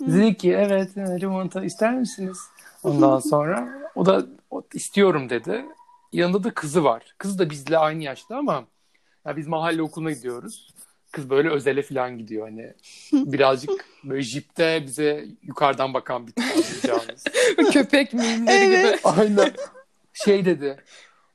Biz 0.00 0.14
Dedi 0.14 0.36
ki 0.36 0.52
evet 0.52 0.90
evet, 0.96 1.22
limonata 1.22 1.64
ister 1.64 1.94
misiniz? 1.94 2.38
Ondan 2.82 3.18
sonra 3.30 3.68
o 3.94 4.06
da 4.06 4.26
o, 4.50 4.62
istiyorum 4.74 5.30
dedi. 5.30 5.64
Yanında 6.12 6.44
da 6.44 6.54
kızı 6.54 6.84
var. 6.84 7.14
Kız 7.18 7.38
da 7.38 7.50
bizle 7.50 7.78
aynı 7.78 8.02
yaşta 8.02 8.36
ama 8.36 8.64
ya 9.26 9.36
biz 9.36 9.46
mahalle 9.46 9.82
okuluna 9.82 10.10
gidiyoruz. 10.10 10.74
Kız 11.12 11.30
böyle 11.30 11.50
özele 11.50 11.82
falan 11.82 12.18
gidiyor 12.18 12.48
hani. 12.48 12.74
Birazcık 13.12 13.86
böyle 14.04 14.22
jipte 14.22 14.82
bize 14.86 15.26
yukarıdan 15.42 15.94
bakan 15.94 16.26
bir 16.26 16.32
anlayacağınız. 16.42 17.24
Köpek 17.72 18.14
mimleri 18.14 18.66
gibi. 18.66 18.98
Aynen. 19.04 19.52
Şey 20.12 20.44
dedi. 20.44 20.76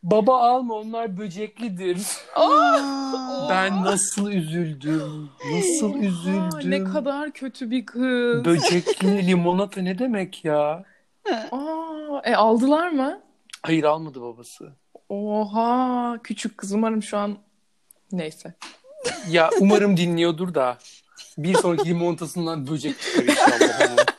Baba 0.03 0.41
alma 0.49 0.73
onlar 0.73 1.17
böceklidir. 1.17 1.97
Aa, 2.35 3.47
Ben 3.49 3.83
nasıl 3.83 4.31
üzüldüm. 4.31 5.29
Nasıl 5.51 5.93
Aa, 5.93 5.97
üzüldüm. 5.97 6.71
ne 6.71 6.83
kadar 6.83 7.31
kötü 7.31 7.71
bir 7.71 7.85
kız. 7.85 8.45
Böcekli 8.45 9.27
limonata 9.27 9.81
ne 9.81 9.99
demek 9.99 10.45
ya? 10.45 10.85
Aa, 11.51 12.21
e 12.23 12.35
aldılar 12.35 12.89
mı? 12.89 13.21
Hayır 13.63 13.83
almadı 13.83 14.21
babası. 14.21 14.69
Oha 15.09 16.17
küçük 16.23 16.57
kız 16.57 16.71
umarım 16.71 17.03
şu 17.03 17.17
an 17.17 17.37
neyse. 18.11 18.53
Ya 19.29 19.49
umarım 19.59 19.97
dinliyordur 19.97 20.53
da 20.53 20.77
bir 21.37 21.53
sonraki 21.55 21.89
limonatasından 21.89 22.67
böcek 22.67 22.95
çıkar 23.01 23.23
inşallah. 23.23 24.05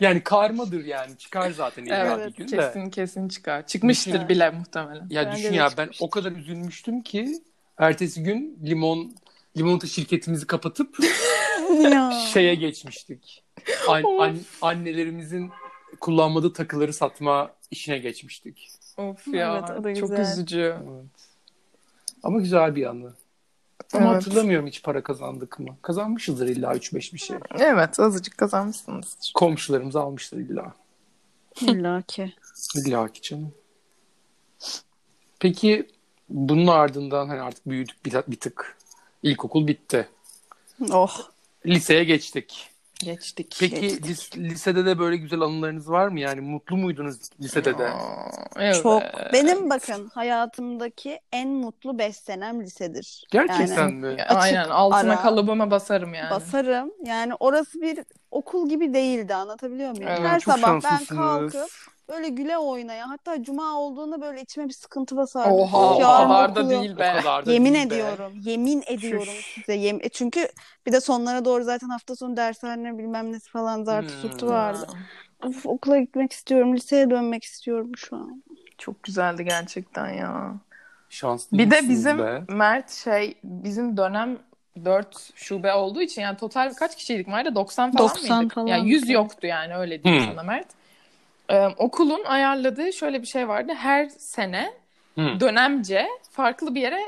yani 0.00 0.22
karmadır 0.22 0.84
yani 0.84 1.16
çıkar 1.18 1.50
zaten 1.50 1.84
illa 1.84 1.96
Evet 2.18 2.38
bir 2.38 2.44
gün 2.44 2.48
de. 2.52 2.56
kesin 2.56 2.90
kesin 2.90 3.28
çıkar. 3.28 3.66
Çıkmıştır 3.66 4.12
Düşün. 4.14 4.28
bile 4.28 4.50
muhtemelen. 4.50 5.06
Ya 5.10 5.26
Bence 5.26 5.36
düşün 5.42 5.52
ya 5.54 5.68
ben 5.76 5.90
o 6.00 6.10
kadar 6.10 6.32
üzülmüştüm 6.32 7.00
ki 7.02 7.42
ertesi 7.78 8.22
gün 8.22 8.58
limon 8.66 9.12
limonata 9.56 9.86
şirketimizi 9.86 10.46
kapatıp 10.46 10.96
şeye 12.32 12.54
geçmiştik. 12.54 13.44
An- 13.88 14.18
an- 14.20 14.38
annelerimizin 14.62 15.50
kullanmadığı 16.00 16.52
takıları 16.52 16.92
satma 16.92 17.50
işine 17.70 17.98
geçmiştik. 17.98 18.68
Of 18.96 19.28
ya 19.28 19.58
Evet, 19.68 19.80
o 19.80 19.84
da 19.84 19.94
çok 19.94 20.10
güzel. 20.10 20.32
üzücü. 20.32 20.60
Evet. 20.76 21.04
Ama 22.22 22.38
güzel 22.40 22.76
bir 22.76 22.86
anı. 22.86 23.12
Ama 23.94 24.12
Evet. 24.12 24.26
hatırlamıyorum 24.26 24.66
hiç 24.66 24.82
para 24.82 25.02
kazandık 25.02 25.58
mı? 25.60 25.76
Kazanmışızdır 25.82 26.48
illa 26.48 26.74
3-5 26.74 27.14
bir 27.14 27.18
şey. 27.18 27.36
Evet 27.58 28.00
azıcık 28.00 28.38
kazanmışsınız. 28.38 29.32
Komşularımız 29.34 29.96
almıştır 29.96 30.36
illa. 30.38 30.74
İlla 31.60 32.02
ki. 32.02 32.32
İlla 32.76 33.08
ki 33.08 33.22
canım. 33.22 33.52
Peki 35.40 35.88
bunun 36.28 36.66
ardından 36.66 37.28
hani 37.28 37.40
artık 37.40 37.68
büyüdük 37.68 38.04
bir, 38.04 38.12
bir 38.28 38.40
tık. 38.40 38.76
İlkokul 39.22 39.66
bitti. 39.66 40.08
Oh. 40.90 41.30
Liseye 41.66 42.04
geçtik. 42.04 42.70
Geçtik. 43.04 43.56
Peki 43.60 43.80
Geçtik. 43.80 44.06
lis- 44.06 44.36
lisede 44.38 44.86
de 44.86 44.98
böyle 44.98 45.16
güzel 45.16 45.40
anılarınız 45.40 45.90
var 45.90 46.08
mı? 46.08 46.20
Yani 46.20 46.40
mutlu 46.40 46.76
muydunuz 46.76 47.16
lisede 47.40 47.78
de? 47.78 47.88
Aa, 47.88 48.30
evet. 48.56 48.82
Çok. 48.82 49.02
Benim 49.32 49.70
bakın 49.70 50.08
hayatımdaki 50.14 51.20
en 51.32 51.48
mutlu 51.48 51.98
5 51.98 52.16
senem 52.16 52.62
lisedir. 52.62 53.24
Gerçekten 53.30 53.88
Yani 53.88 53.94
mi? 53.94 54.22
Açık 54.22 54.36
Aynen 54.42 54.68
altına 54.68 55.12
ara. 55.12 55.22
kalıbıma 55.22 55.70
basarım 55.70 56.14
yani. 56.14 56.30
basarım. 56.30 56.92
Yani 57.04 57.34
orası 57.40 57.80
bir 57.80 57.98
okul 58.30 58.68
gibi 58.68 58.94
değildi 58.94 59.34
anlatabiliyor 59.34 59.90
muyum? 59.90 60.08
Evet, 60.08 60.20
Her 60.20 60.40
sabah 60.40 60.84
ben 60.84 61.04
kalkıp 61.04 61.70
böyle 62.08 62.28
güle 62.28 62.58
oynaya 62.58 63.10
hatta 63.10 63.42
cuma 63.42 63.78
olduğunda 63.78 64.20
böyle 64.20 64.40
içime 64.42 64.68
bir 64.68 64.72
sıkıntı 64.72 65.16
basardı. 65.16 65.54
Oha 65.54 65.94
o 65.94 65.98
kadar 65.98 66.54
da 66.54 66.70
değil 66.70 66.98
be. 66.98 67.12
kadar 67.16 67.46
da 67.46 67.52
Yemin 67.52 67.74
değil 67.74 67.90
be. 67.90 67.94
ediyorum. 67.94 68.32
Yemin 68.40 68.82
ediyorum 68.86 69.26
Şuş. 69.26 69.46
size. 69.54 69.74
Yem 69.74 69.98
e 70.02 70.08
çünkü 70.08 70.48
bir 70.86 70.92
de 70.92 71.00
sonlara 71.00 71.44
doğru 71.44 71.64
zaten 71.64 71.88
hafta 71.88 72.16
sonu 72.16 72.36
dershane 72.36 72.98
bilmem 72.98 73.32
nesi 73.32 73.50
falan 73.50 73.84
zartı 73.84 74.12
Hmm. 74.12 74.20
surtu 74.20 74.46
vardı. 74.46 74.86
Of, 75.46 75.66
okula 75.66 75.98
gitmek 75.98 76.32
istiyorum. 76.32 76.76
Liseye 76.76 77.10
dönmek 77.10 77.44
istiyorum 77.44 77.92
şu 77.96 78.16
an. 78.16 78.42
Çok 78.78 79.02
güzeldi 79.02 79.44
gerçekten 79.44 80.08
ya. 80.08 80.54
Şanslı 81.08 81.58
Bir 81.58 81.70
de 81.70 81.80
bizim 81.88 82.18
be. 82.18 82.42
Mert 82.48 82.90
şey 82.90 83.38
bizim 83.44 83.96
dönem 83.96 84.38
4 84.84 85.30
şube 85.34 85.74
olduğu 85.74 86.00
için 86.02 86.22
yani 86.22 86.36
total 86.36 86.72
kaç 86.74 86.96
kişiydik 86.96 87.28
Mert'e 87.28 87.54
90 87.54 87.92
falan 87.92 88.08
90 88.08 88.38
mıydık? 88.38 88.54
falan. 88.54 88.66
Yani 88.66 88.90
100 88.90 89.08
yoktu 89.10 89.46
yani 89.46 89.76
öyle 89.76 90.04
diyeyim 90.04 90.24
Hmm. 90.24 90.30
sana 90.32 90.42
Mert. 90.42 90.66
Ee, 91.50 91.66
okulun 91.66 92.24
ayarladığı 92.24 92.92
şöyle 92.92 93.22
bir 93.22 93.26
şey 93.26 93.48
vardı. 93.48 93.72
Her 93.76 94.08
sene 94.08 94.72
Hı. 95.14 95.40
dönemce 95.40 96.08
farklı 96.30 96.74
bir 96.74 96.80
yere 96.80 97.00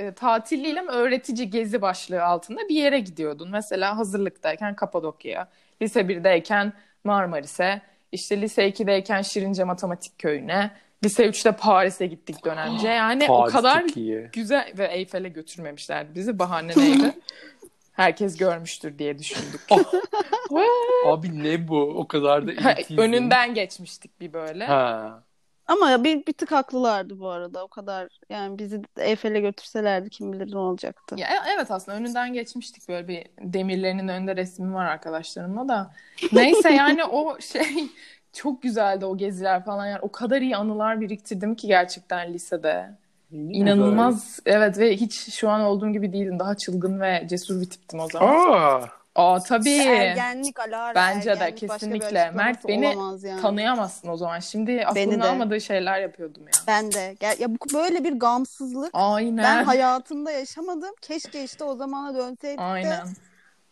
e, 0.00 0.12
tatilliyle 0.12 0.80
öğretici 0.80 1.50
gezi 1.50 1.82
başlığı 1.82 2.24
altında 2.24 2.68
bir 2.68 2.74
yere 2.74 3.00
gidiyordun. 3.00 3.50
Mesela 3.50 3.96
hazırlıktayken 3.96 4.76
Kapadokya'ya, 4.76 5.48
lise 5.82 6.00
1'deyken 6.00 6.72
Marmaris'e, 7.04 7.82
işte 8.12 8.40
lise 8.40 8.68
2'deyken 8.68 9.24
Şirince 9.24 9.64
Matematik 9.64 10.18
Köyü'ne, 10.18 10.70
Lise 11.04 11.26
3'te 11.26 11.52
Paris'e 11.52 12.06
gittik 12.06 12.44
dönemce. 12.44 12.88
Yani 12.98 13.26
o 13.28 13.38
Paris 13.40 13.52
kadar 13.52 13.80
çok 13.80 13.96
iyi. 13.96 14.28
güzel 14.32 14.72
ve 14.78 14.86
Eyfel'e 14.86 15.28
götürmemişlerdi 15.28 16.14
bizi. 16.14 16.38
Bahane 16.38 16.72
neydi? 16.76 17.14
Herkes 17.98 18.36
görmüştür 18.36 18.98
diye 18.98 19.18
düşündük. 19.18 19.60
Abi 21.06 21.44
ne 21.44 21.68
bu? 21.68 21.80
O 21.80 22.08
kadar 22.08 22.46
da 22.46 22.52
Ha. 22.62 22.74
Önünden 22.96 23.54
geçmiştik 23.54 24.20
bir 24.20 24.32
böyle. 24.32 24.64
Ha. 24.66 25.22
Ama 25.66 26.04
bir, 26.04 26.26
bir 26.26 26.32
tık 26.32 26.52
haklılardı 26.52 27.20
bu 27.20 27.28
arada. 27.28 27.64
O 27.64 27.68
kadar 27.68 28.08
yani 28.30 28.58
bizi 28.58 28.82
Eyfel'e 28.96 29.40
götürselerdi 29.40 30.10
kim 30.10 30.32
bilir 30.32 30.54
ne 30.54 30.58
olacaktı. 30.58 31.16
Ya, 31.18 31.28
e- 31.28 31.50
evet 31.54 31.70
aslında 31.70 31.98
önünden 31.98 32.32
geçmiştik 32.32 32.88
böyle 32.88 33.08
bir 33.08 33.26
demirlerinin 33.40 34.08
önünde 34.08 34.36
resmi 34.36 34.74
var 34.74 34.86
arkadaşlarımla 34.86 35.68
da. 35.68 35.90
Neyse 36.32 36.70
yani 36.70 37.04
o 37.04 37.40
şey 37.40 37.86
çok 38.32 38.62
güzeldi 38.62 39.04
o 39.04 39.16
geziler 39.16 39.64
falan 39.64 39.86
yani 39.86 40.00
o 40.02 40.12
kadar 40.12 40.40
iyi 40.42 40.56
anılar 40.56 41.00
biriktirdim 41.00 41.54
ki 41.54 41.66
gerçekten 41.66 42.32
lisede. 42.32 42.90
İnanılmaz 43.32 44.40
evet 44.46 44.78
ve 44.78 44.96
hiç 44.96 45.34
şu 45.34 45.50
an 45.50 45.60
olduğum 45.60 45.92
gibi 45.92 46.12
değildim. 46.12 46.38
Daha 46.38 46.56
çılgın 46.56 47.00
ve 47.00 47.26
cesur 47.28 47.60
bir 47.60 47.70
tiptim 47.70 48.00
o 48.00 48.08
zaman. 48.08 48.50
Aa, 48.50 48.88
Aa 49.14 49.40
tabii. 49.40 49.70
Ergenlik, 49.70 50.60
alara, 50.60 50.94
Bence 50.94 51.26
de 51.26 51.32
ergenlik 51.32 51.62
bir 51.62 51.68
kesinlikle. 51.68 52.30
Mert 52.30 52.68
beni 52.68 52.84
yani. 53.22 53.40
Tanıyamazsın 53.40 54.08
o 54.08 54.16
zaman. 54.16 54.38
Şimdi 54.38 54.72
de. 55.20 55.24
almadığı 55.24 55.60
şeyler 55.60 56.00
yapıyordum 56.00 56.42
ya. 56.42 56.52
Ben 56.66 56.92
de. 56.92 57.16
Gel, 57.20 57.36
ya 57.38 57.50
bu 57.50 57.56
böyle 57.74 58.04
bir 58.04 58.12
gamsızlık 58.12 58.90
Aynen. 58.92 59.44
ben 59.44 59.64
hayatımda 59.64 60.30
yaşamadım. 60.30 60.94
Keşke 61.02 61.44
işte 61.44 61.64
o 61.64 61.74
zamana 61.74 62.14
dönseydik 62.14 62.58
de 62.58 62.62
Aynen. 62.62 63.08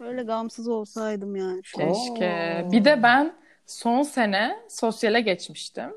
böyle 0.00 0.22
gamsız 0.22 0.68
olsaydım 0.68 1.36
yani. 1.36 1.62
Keşke. 1.62 2.64
Oo. 2.66 2.72
Bir 2.72 2.84
de 2.84 3.02
ben 3.02 3.32
son 3.66 4.02
sene 4.02 4.56
sosyale 4.68 5.20
geçmiştim. 5.20 5.90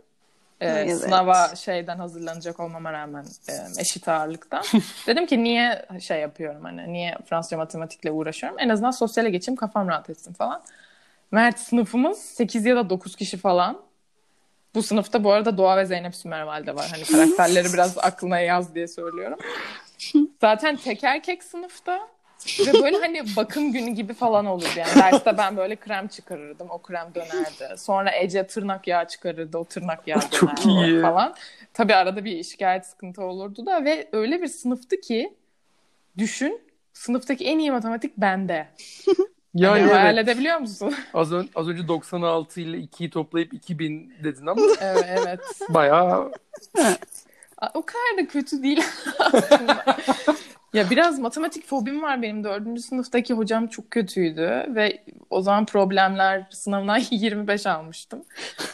Ee, 0.62 0.68
Evet. 0.68 0.98
Sınava 0.98 1.56
şeyden 1.56 1.98
hazırlanacak 1.98 2.60
olmama 2.60 2.94
rağmen 2.94 3.26
e, 3.50 3.82
eşit 3.82 4.08
ağırlıktan. 4.08 4.64
Dedim 5.08 5.26
ki 5.26 5.44
niye 5.44 5.86
şey 6.02 6.20
yapıyorum 6.20 6.64
hani 6.64 6.94
niye 6.94 7.18
Fransızca 7.30 7.58
matematikle 7.58 8.12
uğraşıyorum? 8.12 8.60
En 8.60 8.70
azından 8.70 8.92
sosyale 8.92 9.30
geçeyim 9.30 9.56
kafam 9.56 9.88
rahat 9.88 10.10
etsin 10.10 10.34
falan. 10.34 10.62
Mert 11.32 11.60
sınıfımız 11.60 12.20
8 12.20 12.66
ya 12.66 12.76
da 12.76 12.90
9 12.90 13.16
kişi 13.16 13.38
falan. 13.38 13.82
Bu 14.76 14.84
sınıfta 14.84 15.24
bu 15.24 15.32
arada 15.32 15.58
Doğa 15.58 15.78
ve 15.78 15.86
Zeynep 15.86 16.16
Sümerval'de 16.16 16.76
var. 16.76 16.88
Hani 16.92 17.04
karakterleri 17.04 17.74
biraz 17.74 17.98
aklına 17.98 18.40
yaz 18.40 18.76
diye 18.76 18.88
söylüyorum. 18.88 19.40
Zaten 20.42 20.76
tek 20.76 21.04
erkek 21.04 21.44
sınıfta. 21.44 22.00
Ve 22.60 22.74
böyle 22.84 22.98
hani 22.98 23.24
bakım 23.36 23.72
günü 23.72 23.90
gibi 23.90 24.14
falan 24.14 24.46
olurdu 24.46 24.70
yani. 24.78 24.96
Derste 24.96 25.38
ben 25.38 25.58
böyle 25.58 25.76
krem 25.76 26.08
çıkarırdım. 26.08 26.68
O 26.70 26.82
krem 26.82 27.08
dönerdi. 27.16 27.78
Sonra 27.78 28.12
Ece 28.16 28.48
tırnak 28.48 28.88
yağı 28.88 29.08
çıkarırdı. 29.08 29.58
O 29.58 29.66
tırnak 29.66 30.08
yağı 30.08 30.22
dönerdi 30.22 30.36
Çok 30.36 30.66
iyi. 30.66 31.02
falan. 31.02 31.36
Tabii 31.74 31.96
arada 31.96 32.26
bir 32.26 32.44
şikayet 32.44 32.86
sıkıntı 32.86 33.24
olurdu 33.24 33.66
da 33.66 33.86
ve 33.86 34.10
öyle 34.12 34.42
bir 34.42 34.48
sınıftı 34.48 35.02
ki 35.02 35.34
düşün 36.18 36.62
sınıftaki 36.94 37.46
en 37.46 37.60
iyi 37.60 37.72
matematik 37.72 38.18
bende. 38.18 38.68
yani 39.56 39.82
Hani 39.82 39.94
hayal 39.94 40.18
evet. 40.18 40.30
edebiliyor 40.30 40.58
musun? 40.58 40.96
Az, 41.14 41.32
ön- 41.34 41.50
az 41.56 41.68
önce 41.68 41.88
96 41.88 42.62
ile 42.62 42.78
2'yi 42.78 43.10
toplayıp 43.10 43.54
2000 43.54 44.14
dedin 44.24 44.46
ama 44.48 44.62
evet, 44.82 45.06
evet. 45.08 45.40
bayağı 45.70 46.32
O 47.74 47.82
kadar 47.86 48.18
da 48.18 48.28
kötü 48.28 48.64
değil 48.64 48.84
aslında. 49.20 49.98
Ya 50.74 50.90
biraz 50.90 51.20
matematik 51.20 51.66
fobim 51.68 52.02
var 52.02 52.22
benim. 52.22 52.44
Dördüncü 52.44 52.82
sınıftaki 52.82 53.34
hocam 53.34 53.68
çok 53.68 53.92
kötüydü 53.92 54.66
ve 54.68 55.04
o 55.30 55.42
zaman 55.42 55.66
problemler 55.66 56.48
sınavından 56.52 57.02
25 57.12 57.66
almıştım. 57.68 58.24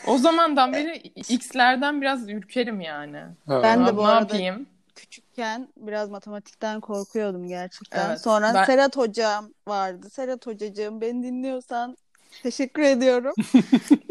O 0.07 0.17
zamandan 0.17 0.73
beri 0.73 0.97
X'lerden 1.15 2.01
biraz 2.01 2.29
ürkerim 2.29 2.81
yani. 2.81 3.17
Ha. 3.47 3.63
Ben 3.63 3.79
de 3.85 3.91
Ne 3.91 3.97
bu 3.97 4.05
arada 4.05 4.19
yapayım? 4.33 4.67
küçükken 4.95 5.67
biraz 5.77 6.09
matematikten 6.09 6.79
korkuyordum 6.81 7.47
gerçekten. 7.47 8.09
Evet, 8.09 8.21
Sonra 8.21 8.53
ben- 8.53 8.63
Serhat 8.65 8.97
hocam 8.97 9.49
vardı. 9.67 10.09
Serhat 10.09 10.47
hocacığım 10.47 11.01
beni 11.01 11.23
dinliyorsan 11.23 11.97
teşekkür 12.43 12.81
ediyorum. 12.83 13.33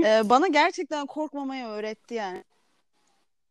Ee, 0.04 0.22
bana 0.24 0.46
gerçekten 0.46 1.06
korkmamayı 1.06 1.64
öğretti 1.64 2.14
yani. 2.14 2.44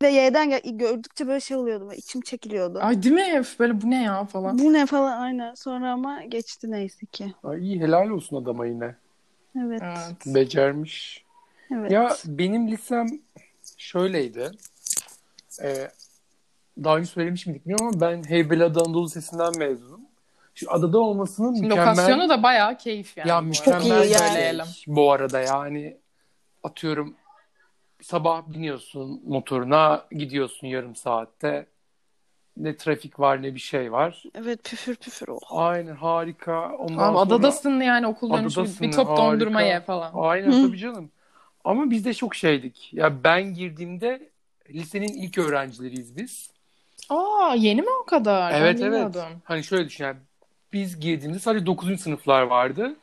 Ve 0.03 0.07
Y'den 0.11 0.77
gördükçe 0.77 1.27
böyle 1.27 1.39
şey 1.39 1.57
oluyordum. 1.57 1.87
böyle 1.87 1.97
içim 1.97 2.21
çekiliyordu. 2.21 2.79
Ay 2.81 3.03
değil 3.03 3.15
mi? 3.15 3.41
Böyle 3.59 3.81
bu 3.81 3.89
ne 3.89 4.03
ya 4.03 4.25
falan. 4.25 4.59
Bu 4.59 4.73
ne 4.73 4.85
falan 4.85 5.21
aynen. 5.21 5.53
Sonra 5.53 5.91
ama 5.91 6.23
geçti 6.23 6.71
neyse 6.71 7.05
ki. 7.05 7.33
Ay, 7.43 7.59
iyi 7.59 7.79
helal 7.79 8.09
olsun 8.09 8.41
adama 8.41 8.65
yine. 8.65 8.95
Evet. 9.59 9.81
Evet. 9.83 10.35
Becermiş. 10.35 11.23
Evet. 11.71 11.91
Ya 11.91 12.15
benim 12.25 12.71
lisem 12.71 13.07
şöyleydi. 13.77 14.51
Ee, 15.63 15.87
daha 16.83 16.97
önce 16.97 17.07
söylemiş 17.07 17.47
miydik 17.47 17.65
bilmiyorum 17.65 17.87
ama 17.87 18.01
ben 18.01 18.29
Heybeliada 18.29 18.81
Anadolu 18.81 19.05
Lisesi'nden 19.05 19.57
mezunum. 19.57 20.01
Şu 20.55 20.71
adada 20.71 20.99
olmasının 20.99 21.53
Şimdi 21.53 21.67
mükemmel... 21.67 21.91
Lokasyonu 21.91 22.29
da 22.29 22.43
bayağı 22.43 22.77
keyif 22.77 23.17
yani. 23.17 23.29
ya 23.29 23.41
mükemmel. 23.41 23.81
Çok 23.81 24.05
iyi 24.05 24.11
yani. 24.11 24.67
Şey 24.67 24.95
bu 24.95 25.11
arada 25.11 25.39
yani 25.39 25.97
atıyorum 26.63 27.15
sabah 28.03 28.41
biniyorsun 28.47 29.21
motoruna 29.27 30.05
gidiyorsun 30.11 30.67
yarım 30.67 30.95
saatte 30.95 31.65
ne 32.57 32.77
trafik 32.77 33.19
var 33.19 33.41
ne 33.41 33.55
bir 33.55 33.59
şey 33.59 33.91
var. 33.91 34.23
Evet 34.35 34.63
püfür 34.63 34.95
püfür 34.95 35.27
oh. 35.27 35.39
Aynen 35.49 35.95
harika. 35.95 36.75
Ondan 36.77 36.97
Abi 36.97 37.13
sonra- 37.13 37.19
adadasın 37.19 37.81
yani 37.81 38.07
okul 38.07 38.33
dönüşü 38.33 38.63
bir 38.81 38.91
top 38.91 39.07
harika. 39.07 39.23
dondurma 39.23 39.61
ye 39.61 39.79
falan. 39.79 40.11
Aynen 40.15 40.51
tabii 40.67 40.77
canım. 40.77 41.11
Ama 41.63 41.91
biz 41.91 42.05
de 42.05 42.13
çok 42.13 42.35
şeydik. 42.35 42.89
Ya 42.93 43.23
ben 43.23 43.53
girdiğimde 43.53 44.29
lisenin 44.69 45.07
ilk 45.23 45.37
öğrencileriyiz 45.37 46.17
biz. 46.17 46.51
Aa 47.09 47.55
yeni 47.57 47.81
mi 47.81 47.89
o 48.01 48.05
kadar? 48.05 48.53
Ben 48.53 48.61
Evet 48.61 48.81
evet. 48.81 48.91
bilmiyordum. 48.91 49.41
Hani 49.43 49.63
şöyle 49.63 49.85
düşün 49.85 50.03
yani 50.03 50.17
biz 50.73 50.99
girdiğimizde 50.99 51.39
sadece 51.41 51.65
9. 51.65 52.01
sınıflar 52.01 52.41
vardı. 52.41 52.95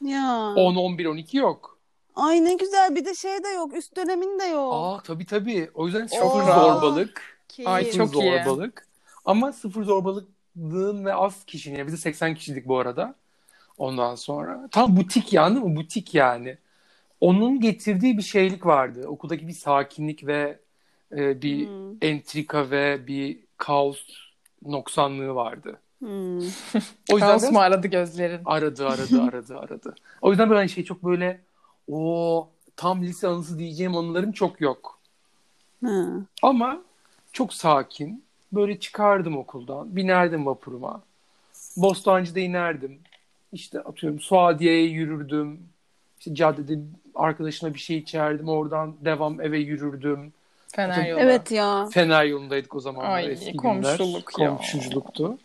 Ya. 0.00 0.52
10, 0.56 0.76
11, 0.76 1.06
12 1.06 1.36
yok. 1.36 1.75
Ay 2.16 2.44
ne 2.44 2.54
güzel 2.54 2.94
bir 2.96 3.04
de 3.04 3.14
şey 3.14 3.44
de 3.44 3.48
yok. 3.48 3.76
Üst 3.76 3.96
dönemin 3.96 4.38
de 4.40 4.44
yok. 4.44 4.72
Aa 4.74 5.00
tabii 5.02 5.26
tabii. 5.26 5.70
O 5.74 5.86
yüzden 5.86 6.06
sıfır 6.06 6.24
Oo. 6.24 6.44
zorbalık. 6.44 7.22
Keyif. 7.48 7.68
Ay, 7.68 7.84
Sıfır 7.84 7.98
çok 8.12 8.22
iyi. 8.22 8.42
zorbalık. 8.44 8.86
Ama 9.24 9.52
sıfır 9.52 9.84
zorbalıklığın 9.84 11.04
ve 11.04 11.14
az 11.14 11.44
kişinin. 11.44 11.78
Yani 11.78 11.86
biz 11.86 11.92
de 11.94 11.98
80 11.98 12.34
kişilik 12.34 12.68
bu 12.68 12.78
arada. 12.78 13.14
Ondan 13.78 14.14
sonra. 14.14 14.68
Tam 14.72 14.96
butik 14.96 15.32
yani 15.32 15.54
değil 15.54 15.66
mi? 15.66 15.76
Butik 15.76 16.14
yani. 16.14 16.58
Onun 17.20 17.60
getirdiği 17.60 18.18
bir 18.18 18.22
şeylik 18.22 18.66
vardı. 18.66 19.06
Okuldaki 19.08 19.48
bir 19.48 19.52
sakinlik 19.52 20.26
ve 20.26 20.58
e, 21.16 21.42
bir 21.42 21.66
Hmm. 21.66 21.94
entrika 22.02 22.70
ve 22.70 23.06
bir 23.06 23.38
kaos 23.56 23.98
noksanlığı 24.62 25.34
vardı. 25.34 25.80
Hmm. 25.98 26.38
O 27.12 27.14
yüzden 27.14 27.18
Kaos 27.38 27.50
mu 27.50 27.58
aradı 27.58 27.86
gözlerin? 27.88 28.40
aradı 28.44 28.88
aradı 28.88 29.22
aradı 29.22 29.58
aradı. 29.58 29.94
O 30.22 30.30
yüzden 30.30 30.50
böyle 30.50 30.58
hani 30.60 30.68
şey 30.68 30.84
çok 30.84 31.04
böyle 31.04 31.40
o 31.90 32.48
tam 32.76 33.02
lise 33.02 33.28
anısı 33.28 33.58
diyeceğim 33.58 33.96
anılarım 33.96 34.32
çok 34.32 34.60
yok. 34.60 34.98
Ha. 35.84 36.06
Ama 36.42 36.82
çok 37.32 37.54
sakin. 37.54 38.24
Böyle 38.52 38.80
çıkardım 38.80 39.36
okuldan. 39.36 39.96
Binerdim 39.96 40.46
vapuruma. 40.46 41.02
Bostancı'da 41.76 42.40
inerdim. 42.40 42.98
İşte 43.52 43.80
atıyorum 43.80 44.20
Suadiye'ye 44.20 44.86
yürürdüm. 44.86 45.60
İşte 46.18 46.34
caddede 46.34 46.78
arkadaşına 47.14 47.74
bir 47.74 47.78
şey 47.78 47.98
içerdim. 47.98 48.48
Oradan 48.48 48.94
devam 49.04 49.40
eve 49.40 49.58
yürürdüm. 49.58 50.32
Fener 50.76 51.08
yolu. 51.08 51.20
Evet 51.20 51.50
ya. 51.50 51.86
Fener 51.92 52.24
yolundaydık 52.24 52.74
o 52.74 52.80
zamanlar 52.80 53.10
Ay, 53.10 53.32
eski 53.32 53.56
komşuluk 53.56 54.26
günler. 54.36 54.48
ya. 54.48 54.56
Komşuculuktu. 54.56 55.38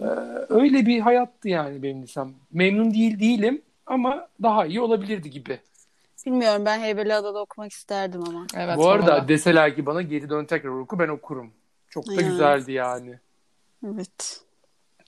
Ee, 0.00 0.04
öyle 0.48 0.86
bir 0.86 1.00
hayattı 1.00 1.48
yani 1.48 1.82
benim 1.82 2.02
lisem. 2.02 2.32
Memnun 2.52 2.94
değil 2.94 3.20
değilim 3.20 3.62
ama 3.90 4.28
daha 4.42 4.66
iyi 4.66 4.80
olabilirdi 4.80 5.30
gibi. 5.30 5.60
Bilmiyorum 6.26 6.64
ben 6.64 6.80
Heybeliada'da 6.80 7.40
okumak 7.40 7.72
isterdim 7.72 8.22
ama. 8.28 8.46
Evet, 8.56 8.76
Bu 8.78 8.88
arada 8.88 9.12
valla. 9.12 9.28
deseler 9.28 9.76
ki 9.76 9.86
bana 9.86 10.02
geri 10.02 10.30
dön 10.30 10.44
tekrar 10.44 10.70
oku 10.70 10.98
ben 10.98 11.08
okurum. 11.08 11.50
Çok 11.88 12.06
da 12.06 12.12
Evet. 12.14 12.24
güzeldi 12.30 12.72
yani. 12.72 13.18
Evet. 13.86 14.40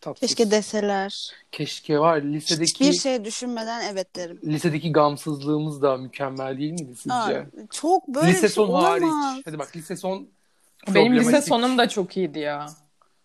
Tatsız. 0.00 0.20
Keşke 0.20 0.50
deseler. 0.50 1.30
Keşke 1.52 1.98
var. 1.98 2.22
Lisedeki 2.22 2.64
Hiçbir 2.70 2.92
şey 2.92 3.24
düşünmeden 3.24 3.82
evet 3.92 4.16
derim. 4.16 4.40
lisedeki 4.44 4.92
gamsızlığımız 4.92 5.82
da 5.82 5.96
mükemmel 5.96 6.58
değil 6.58 6.72
miydi 6.72 6.94
sizce? 6.96 7.14
Aa, 7.14 7.46
çok 7.70 8.08
böyle 8.08 8.26
lise 8.28 8.36
bir 8.36 8.40
şey 8.40 8.48
son 8.48 8.70
hariç. 8.82 9.02
olamaz. 9.04 9.40
Hadi 9.44 9.58
bak 9.58 9.76
lise 9.76 9.96
son 9.96 10.28
Benim 10.94 11.14
lise 11.14 11.40
sonum 11.40 11.78
da 11.78 11.88
çok 11.88 12.16
iyiydi 12.16 12.38
ya. 12.38 12.66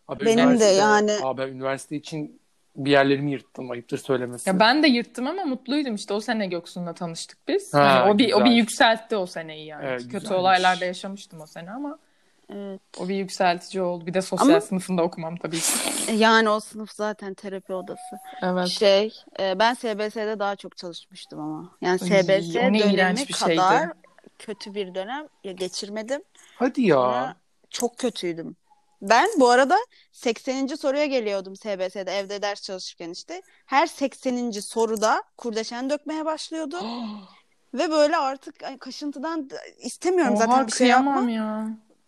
Abi 0.08 0.26
Benim 0.26 0.60
de 0.60 0.64
yani. 0.66 1.12
Abi 1.24 1.42
ben 1.42 1.48
üniversite 1.48 1.96
için 1.96 2.37
bir 2.78 2.92
yerlerimi 2.92 3.32
yırttım 3.32 3.72
ayıptır 3.72 3.98
söylemesi. 3.98 4.50
Ya 4.50 4.60
ben 4.60 4.84
de 4.84 4.88
yırttım 4.88 5.28
ama 5.28 5.46
mutluydum 5.46 5.96
işte 5.96 6.14
o 6.14 6.20
sene 6.20 6.48
Göksu'nla 6.48 6.94
tanıştık 6.94 7.48
biz. 7.48 7.74
Ha, 7.74 8.02
Hani 8.02 8.12
o 8.12 8.18
bir 8.18 8.34
o 8.34 8.40
bir 8.40 8.44
güzel. 8.46 8.58
yükseltti 8.58 9.16
o 9.16 9.26
seneyi 9.26 9.66
yani. 9.66 9.86
Evet, 9.86 10.02
Kötü 10.02 10.12
güzelmiş. 10.20 10.40
olaylar 10.40 10.80
da 10.82 10.86
yaşamıştım 10.86 11.42
o 11.42 11.46
sene 11.46 11.72
ama 11.72 12.00
Evet. 12.54 12.82
o 13.00 13.10
bir 13.10 13.16
yükseltici 13.16 13.82
oldu. 13.84 14.06
Bir 14.06 14.14
de 14.14 14.22
sosyal 14.22 14.50
Ama- 14.50 14.62
sınıfında 14.62 15.04
okumam 15.04 15.38
tabii 15.38 15.60
ki. 15.60 15.72
Yani 16.16 16.50
o 16.50 16.60
sınıf 16.60 16.92
zaten 16.92 17.34
terapi 17.34 17.74
odası. 17.74 18.18
Evet. 18.42 18.68
Şey, 18.68 19.14
e, 19.40 19.60
ben 19.60 19.74
SBS'de 19.74 20.40
daha 20.40 20.56
çok 20.56 20.78
çalışmıştım 20.78 21.40
ama. 21.40 21.72
Yani 21.82 21.92
Ay, 21.92 21.98
SBS 22.24 22.56
ne 22.56 22.80
dönemi 22.80 23.18
bir 23.28 23.34
şeydi. 23.34 23.56
kadar 23.56 23.90
kötü 24.40 24.74
bir 24.76 24.96
dönem 24.96 25.28
geçirmedim. 25.56 26.22
Hadi 26.56 26.82
ya. 26.82 26.96
Sonra 26.96 27.36
çok 27.70 27.98
kötüydüm. 27.98 28.56
Ben 29.02 29.28
bu 29.40 29.50
arada 29.50 29.78
80. 30.12 30.68
soruya 30.68 31.06
geliyordum 31.06 31.56
SBS'de 31.56 32.12
evde 32.20 32.42
ders 32.42 32.62
çalışırken 32.62 33.10
işte. 33.10 33.42
Her 33.66 33.88
80. 33.88 34.52
soruda 34.52 35.24
kurdeşen 35.38 35.90
dökmeye 35.90 36.26
başlıyordu. 36.26 36.78
Ve 37.74 37.92
böyle 37.92 38.18
artık 38.18 38.56
kaşıntıdan 38.80 39.50
da- 39.50 39.66
istemiyorum 39.80 40.34
Oha, 40.36 40.46
zaten 40.46 40.68
bir 40.68 40.72
şey 40.72 40.78
kıyamam 40.78 41.30
ya. 41.30 41.68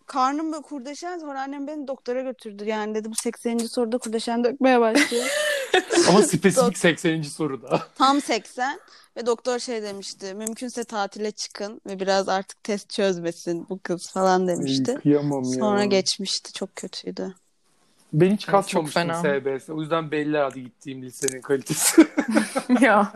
Karnım 0.10 0.52
böyle 0.52 0.62
kurdeşen 0.62 1.18
sonra 1.18 1.42
annem 1.42 1.68
beni 1.68 1.88
doktora 1.88 2.22
götürdü. 2.22 2.66
Yani 2.66 2.96
dedi 2.96 3.10
bu 3.10 3.16
80. 3.24 3.58
soruda 3.58 3.98
kurdeşen 3.98 4.44
dökmeye 4.44 4.80
başlıyor. 4.80 5.26
Ama 6.10 6.22
spesifik 6.22 6.78
80. 6.78 7.22
soruda. 7.22 7.82
Tam 7.96 8.22
80 8.22 8.80
ve 9.18 9.26
doktor 9.26 9.60
şey 9.60 9.84
demişti. 9.84 10.34
Mümkünse 10.34 10.84
tatile 10.84 11.32
çıkın 11.32 11.82
ve 11.86 12.00
biraz 12.00 12.30
artık 12.30 12.64
test 12.64 12.90
çözmesin 12.90 13.68
bu 13.70 13.80
kız 13.84 14.12
falan 14.14 14.48
demişti. 14.48 14.92
Ay, 14.92 15.02
kıyamam 15.02 15.44
ya. 15.44 15.60
Sonra 15.60 15.86
geçmişti. 15.86 16.54
Çok 16.54 16.76
kötüydü. 16.76 17.36
Ben 18.14 18.32
hiç 18.32 18.46
kasmamıştım. 18.46 19.14
SBS. 19.14 19.70
O 19.70 19.82
yüzden 19.82 20.12
belli 20.12 20.38
hadi 20.38 20.64
gittiğim 20.64 21.02
lisenin 21.02 21.42
kalitesi. 21.42 22.08
ya. 22.82 23.14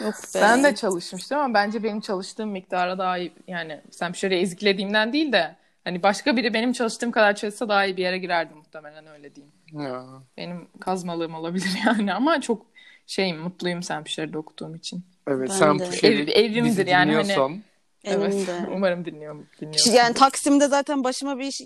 Yok 0.00 0.14
be. 0.34 0.40
Ben 0.40 0.64
de 0.64 0.74
çalışmıştım 0.74 1.38
ama 1.38 1.54
bence 1.54 1.82
benim 1.82 2.00
çalıştığım 2.00 2.50
miktara 2.50 2.98
daha 2.98 3.18
iyi 3.18 3.32
yani 3.46 3.80
sen 3.90 4.12
şöyle 4.12 4.40
eziklediğimden 4.40 5.12
değil 5.12 5.32
de 5.32 5.61
hani 5.84 6.02
başka 6.02 6.36
biri 6.36 6.54
benim 6.54 6.72
çalıştığım 6.72 7.10
kadar 7.10 7.34
çalışsa 7.36 7.68
daha 7.68 7.84
iyi 7.86 7.96
bir 7.96 8.02
yere 8.02 8.18
girerdim 8.18 8.56
muhtemelen 8.56 9.06
öyle 9.06 9.34
diyeyim. 9.34 9.54
ya. 9.72 10.04
Benim 10.36 10.68
kazmalığım 10.80 11.34
olabilir 11.34 11.70
yani 11.86 12.14
ama 12.14 12.40
çok 12.40 12.66
şeyim 13.06 13.38
mutluyum 13.38 13.82
Semşehir'de 13.82 14.38
okuduğum 14.38 14.74
için. 14.74 15.04
Evet 15.28 15.48
Ben 15.50 15.54
sen 15.54 15.78
bu 15.78 15.82
Ev- 15.82 16.28
evrimdir 16.28 16.64
bizi 16.64 16.90
yani 16.90 17.12
hani- 17.14 17.22
dinliyorsan 17.24 17.62
evet. 18.04 18.48
Umarım 18.74 19.04
dinliyorum. 19.04 19.46
dinliyorsun. 19.60 19.92
Yani 19.92 20.14
Taksim'de 20.14 20.68
zaten 20.68 21.04
başıma 21.04 21.38
bir 21.38 21.44
iş 21.46 21.60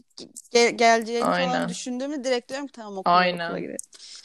ge- 0.55 0.71
geleceğini 0.77 1.25
Aynen. 1.25 1.51
falan 1.53 1.69
düşündüğümde 1.69 2.25
direkt 2.25 2.49
diyorum 2.49 2.67
ki 2.67 2.73
tamam 2.73 2.99
okula, 2.99 3.15
Aynen. 3.15 3.47
okula 3.47 3.59
girelim. 3.59 3.77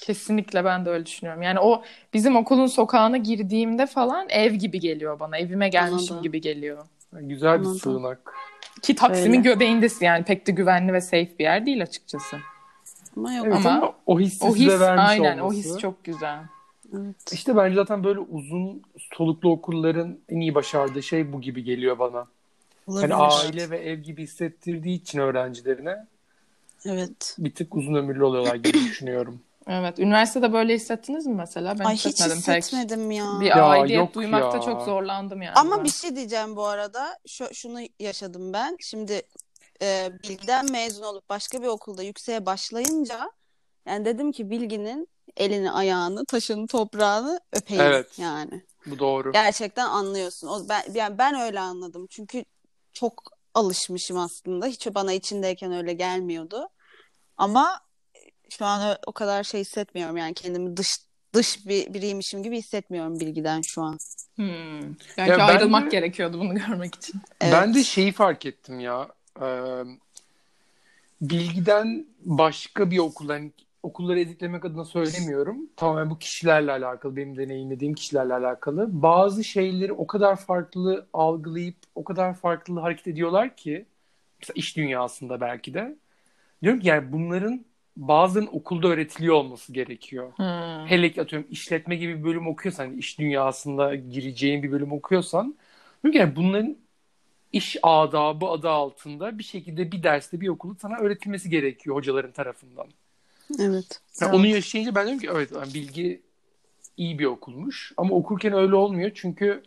Kesinlikle 0.01 0.65
ben 0.65 0.86
de 0.86 0.89
öyle 0.89 1.06
düşünüyorum. 1.06 1.41
Yani 1.41 1.60
o 1.60 1.84
bizim 2.13 2.36
okulun 2.36 2.67
sokağına 2.67 3.17
girdiğimde 3.17 3.86
falan 3.86 4.30
ev 4.30 4.54
gibi 4.54 4.80
geliyor 4.80 5.19
bana. 5.19 5.38
Evime 5.38 5.69
gelmişim 5.69 5.97
Anladım. 6.13 6.23
gibi 6.23 6.41
geliyor. 6.41 6.86
Güzel 7.12 7.54
bir 7.60 7.65
Anladım. 7.65 7.80
sığınak. 7.80 8.34
Ki 8.82 8.95
Taksim'in 8.95 9.38
Öyle. 9.38 9.50
göbeğindesin 9.54 10.06
yani 10.06 10.24
pek 10.26 10.47
de 10.47 10.52
güvenli 10.52 10.93
ve 10.93 11.02
safe 11.02 11.38
bir 11.39 11.43
yer 11.43 11.65
değil 11.65 11.84
açıkçası. 11.84 12.38
Ama 13.17 13.34
yok. 13.34 13.45
Evet 13.47 13.56
Ama 13.58 13.69
ama, 13.71 13.93
o 14.06 14.19
hissi 14.19 14.45
O 14.45 14.52
size 14.54 14.74
his 14.74 14.80
vermiş 14.80 15.04
aynen 15.08 15.38
o 15.38 15.41
olması. 15.43 15.58
his 15.60 15.78
çok 15.78 16.04
güzel. 16.04 16.39
Evet. 16.95 17.34
İşte 17.34 17.56
bence 17.56 17.76
zaten 17.76 18.04
böyle 18.04 18.19
uzun 18.19 18.82
soluklu 18.97 19.52
okulların 19.52 20.17
en 20.30 20.39
iyi 20.39 20.56
başardığı 20.56 21.04
şey 21.04 21.34
bu 21.34 21.41
gibi 21.41 21.63
geliyor 21.63 22.00
bana. 22.00 22.28
Olabilir. 22.88 23.12
Hani 23.12 23.24
aile 23.24 23.69
ve 23.69 23.78
ev 23.78 24.00
gibi 24.00 24.24
hissettirdiği 24.24 25.02
için 25.02 25.19
öğrencilerine 25.19 26.06
Evet. 26.86 27.36
bir 27.39 27.54
tık 27.56 27.76
uzun 27.76 27.93
ömürlü 27.93 28.24
oluyorlar 28.24 28.56
gibi 28.56 28.74
düşünüyorum. 28.89 29.39
Evet. 29.71 29.99
Üniversitede 29.99 30.53
böyle 30.53 30.73
hissettiniz 30.73 31.25
mi 31.27 31.36
mesela? 31.36 31.79
Ben 31.79 31.86
Ay 31.86 31.95
hiç 31.95 32.05
hissetmedim 32.05 32.41
pek. 32.45 32.63
hissetmedim 32.63 33.12
ya. 33.12 33.25
Bir 33.39 33.45
Ya 33.45 33.65
aidiyet 33.65 33.99
yok 33.99 34.13
duymakta 34.13 34.57
ya. 34.57 34.63
çok 34.63 34.81
zorlandım 34.81 35.41
yani. 35.41 35.55
Ama 35.55 35.77
ben. 35.77 35.84
bir 35.84 35.89
şey 35.89 36.15
diyeceğim 36.15 36.55
bu 36.55 36.65
arada. 36.65 37.17
Şu, 37.27 37.53
şunu 37.53 37.79
yaşadım 37.99 38.53
ben. 38.53 38.77
Şimdi 38.79 39.21
e, 39.81 40.12
Bilgi'den 40.23 40.71
mezun 40.71 41.03
olup 41.03 41.29
başka 41.29 41.62
bir 41.62 41.67
okulda 41.67 42.03
yükseğe 42.03 42.45
başlayınca 42.45 43.31
yani 43.86 44.05
dedim 44.05 44.31
ki 44.31 44.49
Bilgi'nin 44.49 45.07
elini, 45.38 45.71
ayağını, 45.71 46.25
taşını, 46.25 46.67
toprağını 46.67 47.39
öpeyim 47.53 47.84
Evet. 47.84 48.19
yani. 48.19 48.63
Bu 48.86 48.99
doğru. 48.99 49.31
Gerçekten 49.31 49.86
anlıyorsun. 49.86 50.47
O 50.47 50.69
ben 50.69 50.81
yani 50.93 51.17
ben 51.17 51.36
öyle 51.39 51.60
anladım. 51.60 52.07
Çünkü 52.10 52.45
çok 52.93 53.23
alışmışım 53.53 54.17
aslında. 54.17 54.65
Hiç 54.65 54.88
bana 54.95 55.13
içindeyken 55.13 55.71
öyle 55.71 55.93
gelmiyordu. 55.93 56.69
Ama 57.38 57.79
şu 58.58 58.66
an 58.66 58.98
o 59.08 59.12
kadar 59.12 59.44
şey 59.44 59.62
hissetmiyorum. 59.62 60.18
Yani 60.18 60.34
kendimi 60.34 60.78
dış 60.78 60.98
dış 61.34 61.68
bir 61.68 61.94
biriymişim 61.94 62.44
gibi 62.44 62.58
hissetmiyorum 62.58 63.20
Bilgi'den 63.20 63.62
şu 63.62 63.82
an. 63.82 63.98
Hmm. 64.36 64.82
Ya 64.82 64.88
Belki 65.18 65.32
ben 65.32 65.48
ayrılmak 65.48 65.86
de- 65.86 65.90
gerekiyordu 65.90 66.40
bunu 66.40 66.56
görmek 66.56 66.96
için. 66.96 67.22
Evet. 67.42 67.54
Ben 67.54 67.74
de 67.74 67.84
şeyi 67.84 68.12
fark 68.12 68.46
ettim 68.46 68.80
ya. 68.80 69.08
Ee, 69.42 69.84
bilgiden 71.22 72.06
başka 72.26 72.92
bir 72.92 72.98
okuldan 72.98 73.34
hani 73.34 73.52
okulları 73.84 74.20
eziklemek 74.20 74.66
adına 74.66 74.86
söylemiyorum. 74.86 75.58
Tamamen 75.76 76.10
bu 76.10 76.20
kişilerle 76.20 76.72
alakalı, 76.72 77.16
benim 77.16 77.38
deneyimlediğim 77.38 77.94
kişilerle 77.94 78.34
alakalı. 78.34 78.88
Bazı 79.02 79.44
şeyleri 79.44 79.94
o 79.94 80.08
kadar 80.08 80.36
farklı 80.36 81.06
algılayıp 81.14 81.76
o 81.96 82.04
kadar 82.04 82.34
farklı 82.34 82.80
hareket 82.80 83.08
ediyorlar 83.08 83.56
ki 83.56 83.86
mesela 84.40 84.54
iş 84.56 84.78
dünyasında 84.78 85.42
belki 85.42 85.74
de. 85.74 85.96
Diyorum 86.64 86.80
ki 86.80 86.88
yani 86.88 87.12
bunların 87.12 87.66
bazılarının 87.97 88.49
okulda 88.54 88.88
öğretiliyor 88.88 89.36
olması 89.36 89.73
gerekiyor. 89.73 90.32
Hmm. 90.36 90.88
Hele 90.88 91.12
ki 91.12 91.21
atıyorum 91.21 91.47
işletme 91.51 91.95
gibi 91.95 92.19
bir 92.19 92.23
bölüm 92.23 92.47
okuyorsan, 92.47 92.86
hani 92.86 92.97
iş 92.97 93.19
dünyasında 93.19 93.95
gireceğin 93.95 94.63
bir 94.63 94.71
bölüm 94.71 94.91
okuyorsan, 94.91 95.56
yani 96.13 96.36
bunların 96.36 96.77
iş 97.54 97.77
adabı 97.84 98.45
adı 98.45 98.69
altında 98.69 99.39
bir 99.39 99.43
şekilde 99.43 99.91
bir 99.91 100.04
derste 100.04 100.41
bir 100.41 100.47
okulun 100.47 100.77
sana 100.82 100.97
öğretilmesi 100.97 101.49
gerekiyor 101.49 101.95
hocaların 101.95 102.32
tarafından. 102.32 102.88
Evet. 103.60 104.01
Yani 104.21 104.30
Evet. 104.30 104.34
Onu 104.34 104.45
yaşayınca 104.45 104.95
ben 104.95 105.06
diyorum 105.06 105.19
ki 105.19 105.30
evet 105.32 105.51
yani 105.56 105.73
bilgi 105.73 106.21
iyi 106.97 107.19
bir 107.19 107.25
okulmuş 107.25 107.93
ama 107.97 108.15
okurken 108.15 108.54
öyle 108.54 108.75
olmuyor 108.75 109.12
çünkü 109.15 109.63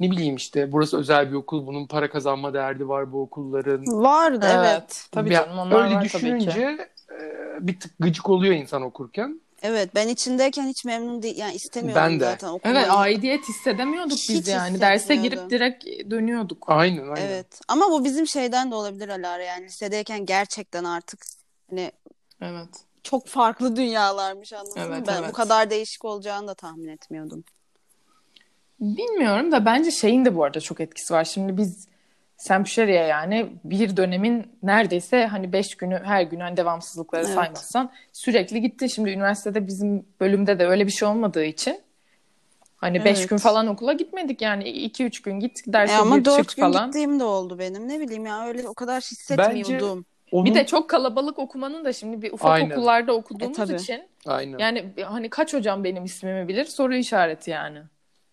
ne 0.00 0.10
bileyim 0.10 0.36
işte 0.36 0.72
burası 0.72 0.98
özel 0.98 1.30
bir 1.30 1.36
okul 1.36 1.66
bunun 1.66 1.86
para 1.86 2.10
kazanma 2.10 2.54
derdi 2.54 2.88
var 2.88 3.12
bu 3.12 3.22
okulların. 3.22 3.86
Vardı 3.86 4.46
evet. 4.50 4.68
Evet. 4.70 5.08
Tabii 5.12 5.30
canım 5.30 5.58
onlar 5.58 5.84
öyle 5.84 5.94
var 5.94 6.08
tabii 6.12 6.38
ki. 6.38 6.78
Düşününce 7.10 7.56
e, 7.62 7.66
bir 7.66 7.80
tık 7.80 7.92
gıcık 8.00 8.28
oluyor 8.28 8.54
insan 8.54 8.82
okurken. 8.82 9.40
Evet 9.62 9.94
ben 9.94 10.08
içindeyken 10.08 10.66
hiç 10.66 10.84
memnun 10.84 11.22
değil 11.22 11.36
yani 11.38 11.54
istemiyordum 11.54 12.02
Ben 12.02 12.20
de. 12.20 12.24
zaten 12.24 12.48
okumayı. 12.48 12.78
Evet 12.78 12.90
aidiyet 12.90 13.48
hissedemiyorduk 13.48 14.18
Hiç 14.18 14.28
biz 14.30 14.48
yani. 14.48 14.80
Derse 14.80 15.16
girip 15.16 15.50
direkt 15.50 15.84
dönüyorduk. 16.10 16.64
Aynen 16.66 17.02
aynen. 17.08 17.26
Evet. 17.28 17.60
Ama 17.68 17.90
bu 17.90 18.04
bizim 18.04 18.26
şeyden 18.26 18.70
de 18.70 18.74
olabilir 18.74 19.08
Alara 19.08 19.42
yani 19.42 19.64
lisedeyken 19.64 20.26
gerçekten 20.26 20.84
artık 20.84 21.26
hani 21.70 21.92
Evet. 22.40 22.68
çok 23.02 23.26
farklı 23.28 23.76
dünyalarmış 23.76 24.52
anladın 24.52 24.88
mı? 24.88 24.94
Evet, 24.96 25.06
Ben 25.08 25.18
evet. 25.18 25.28
bu 25.28 25.32
kadar 25.32 25.70
değişik 25.70 26.04
olacağını 26.04 26.48
da 26.48 26.54
tahmin 26.54 26.88
etmiyordum. 26.88 27.44
Bilmiyorum 28.80 29.52
da 29.52 29.64
bence 29.64 29.90
şeyin 29.90 30.24
de 30.24 30.36
bu 30.36 30.44
arada 30.44 30.60
çok 30.60 30.80
etkisi 30.80 31.14
var. 31.14 31.24
Şimdi 31.24 31.56
biz 31.56 31.88
Semşeriye 32.46 33.02
yani 33.02 33.46
bir 33.64 33.96
dönemin 33.96 34.46
neredeyse 34.62 35.26
hani 35.26 35.52
beş 35.52 35.74
günü 35.74 36.00
her 36.04 36.22
gün 36.22 36.40
hani 36.40 36.56
devamsızlıkları 36.56 37.24
Evet. 37.24 37.34
saymazsan 37.34 37.90
sürekli 38.12 38.60
gitti. 38.60 38.90
Şimdi 38.90 39.10
üniversitede 39.10 39.66
bizim 39.66 40.06
bölümde 40.20 40.58
de 40.58 40.66
öyle 40.66 40.86
bir 40.86 40.90
şey 40.92 41.08
olmadığı 41.08 41.44
için 41.44 41.80
hani 42.76 43.04
beş 43.04 43.18
Evet. 43.18 43.30
gün 43.30 43.36
falan 43.36 43.66
okula 43.66 43.92
gitmedik 43.92 44.42
yani 44.42 44.68
iki 44.68 45.04
üç 45.04 45.22
gün 45.22 45.40
git 45.40 45.62
derse 45.66 45.92
E 45.92 45.96
ama 45.96 46.24
dört 46.24 46.56
gün 46.56 46.62
falan. 46.62 46.86
gittiğim 46.86 47.20
de 47.20 47.24
oldu 47.24 47.58
benim. 47.58 47.88
Ne 47.88 48.00
bileyim 48.00 48.26
ya 48.26 48.46
öyle 48.46 48.68
o 48.68 48.74
kadar 48.74 49.00
hissetmiyordum. 49.00 50.04
Onun... 50.32 50.44
Bir 50.44 50.54
de 50.54 50.66
çok 50.66 50.90
kalabalık 50.90 51.38
okumanın 51.38 51.84
da 51.84 51.92
şimdi 51.92 52.22
bir 52.22 52.32
ufak 52.32 52.50
Aynen. 52.50 52.70
okullarda 52.70 53.12
okuduğumuz 53.12 53.58
E, 53.58 53.62
tabii. 53.62 53.74
için 53.76 54.02
Aynen. 54.26 54.58
yani 54.58 54.84
hani 55.04 55.30
kaç 55.30 55.54
hocam 55.54 55.84
benim 55.84 56.04
ismimi 56.04 56.48
bilir 56.48 56.64
soru 56.64 56.94
işareti 56.94 57.50
yani. 57.50 57.78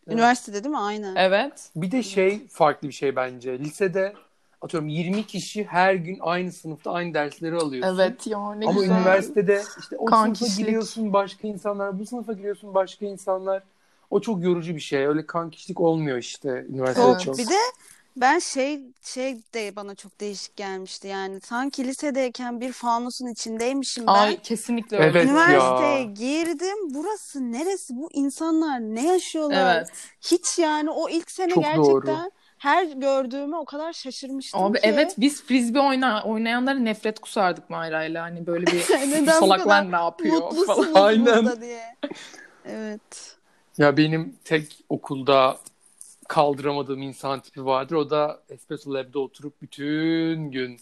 Üniversitede 0.08 0.64
değil 0.64 0.76
mi? 0.76 0.80
Aynen. 0.80 1.16
Evet. 1.16 1.70
Bir 1.76 1.92
de 1.92 2.04
şey 2.04 2.48
farklı 2.48 2.88
bir 2.88 2.94
şey 2.94 3.16
bence. 3.16 3.60
Lisede 3.60 4.14
atıyorum 4.62 4.90
20 4.90 5.24
kişi 5.28 5.64
her 5.64 5.94
gün 5.94 6.18
aynı 6.22 6.52
sınıfta 6.52 6.92
aynı 6.92 7.14
dersleri 7.14 7.56
alıyorsun. 7.56 7.96
Evet 8.00 8.28
ya 8.28 8.54
ne 8.56 8.66
Ama 8.68 8.82
güzel. 8.82 8.96
üniversitede 8.96 9.64
işte 9.80 9.98
o 9.98 10.06
Kan 10.06 10.34
sınıfa 10.34 10.62
giriyorsun 10.62 11.14
başka 11.14 11.48
insanlar, 11.48 12.00
bu 12.00 12.06
sınıfa 12.06 12.34
giriyorsun 12.34 12.74
başka 12.74 13.06
insanlar. 13.06 13.64
O 14.12 14.20
çok 14.20 14.44
yorucu 14.44 14.76
bir 14.76 14.80
şey. 14.80 15.06
Öyle 15.06 15.26
kan 15.26 15.50
kişilik 15.50 15.80
olmuyor 15.80 16.18
işte 16.18 16.66
üniversitede 16.70 17.08
Evet. 17.08 17.22
çok. 17.22 17.38
Bir 17.38 17.48
de 17.50 17.60
ben 18.16 18.40
şey 18.40 18.82
şey 19.02 19.38
de 19.54 19.76
bana 19.76 19.96
çok 19.96 20.20
değişik 20.22 20.56
gelmişti 20.56 21.08
yani 21.08 21.42
sanki 21.42 21.88
lisedeyken 21.88 22.62
bir 22.62 22.72
fanusun 22.74 23.28
içindeymişim 23.28 24.08
ben. 24.08 24.14
Ay 24.14 24.42
kesinlikle 24.42 24.98
öyle. 24.98 25.08
Evet 25.08 25.26
Üniversiteye 25.26 26.00
ya. 26.00 26.04
girdim. 26.04 26.78
Burası 26.94 27.52
neresi? 27.52 27.96
Bu 27.96 28.10
insanlar 28.14 28.80
ne 28.80 29.08
yaşıyorlar? 29.08 29.76
Evet. 29.76 29.92
Hiç 30.32 30.60
yani 30.60 30.90
o 30.90 31.10
ilk 31.10 31.32
sene 31.32 31.50
Çok 31.50 31.64
gerçekten 31.64 31.94
doğru. 32.04 32.32
her 32.58 32.84
gördüğüme 32.86 33.58
o 33.58 33.66
kadar 33.66 33.94
şaşırmıştım 33.94 34.64
Abi 34.64 34.78
ki. 34.80 34.80
evet 34.84 35.16
biz 35.18 35.44
frisbee 35.44 35.80
oyna 35.80 36.24
oynayanlara 36.24 36.80
nefret 36.80 37.20
kusardık 37.20 37.70
Mayra'yla. 37.70 38.24
Hani 38.24 38.48
böyle 38.48 38.66
bir 38.66 38.82
salaklar 39.32 39.92
ne 39.92 39.96
yapıyor 39.96 40.40
falan. 40.40 40.56
Mutlusunuz 40.56 40.98
Aynen. 40.98 41.46
burada 41.46 41.62
diye. 41.62 41.96
Evet. 42.66 43.38
Ya 43.78 43.98
benim 43.98 44.38
tek 44.44 44.84
okulda 44.90 45.58
kaldıramadığım 46.28 47.02
insan 47.02 47.40
tipi 47.40 47.66
vardır. 47.66 47.96
O 47.96 48.10
da 48.10 48.40
Espresso 48.50 48.94
Lab'de 48.94 49.20
oturup 49.20 49.62
bütün 49.62 50.52
gün 50.52 50.78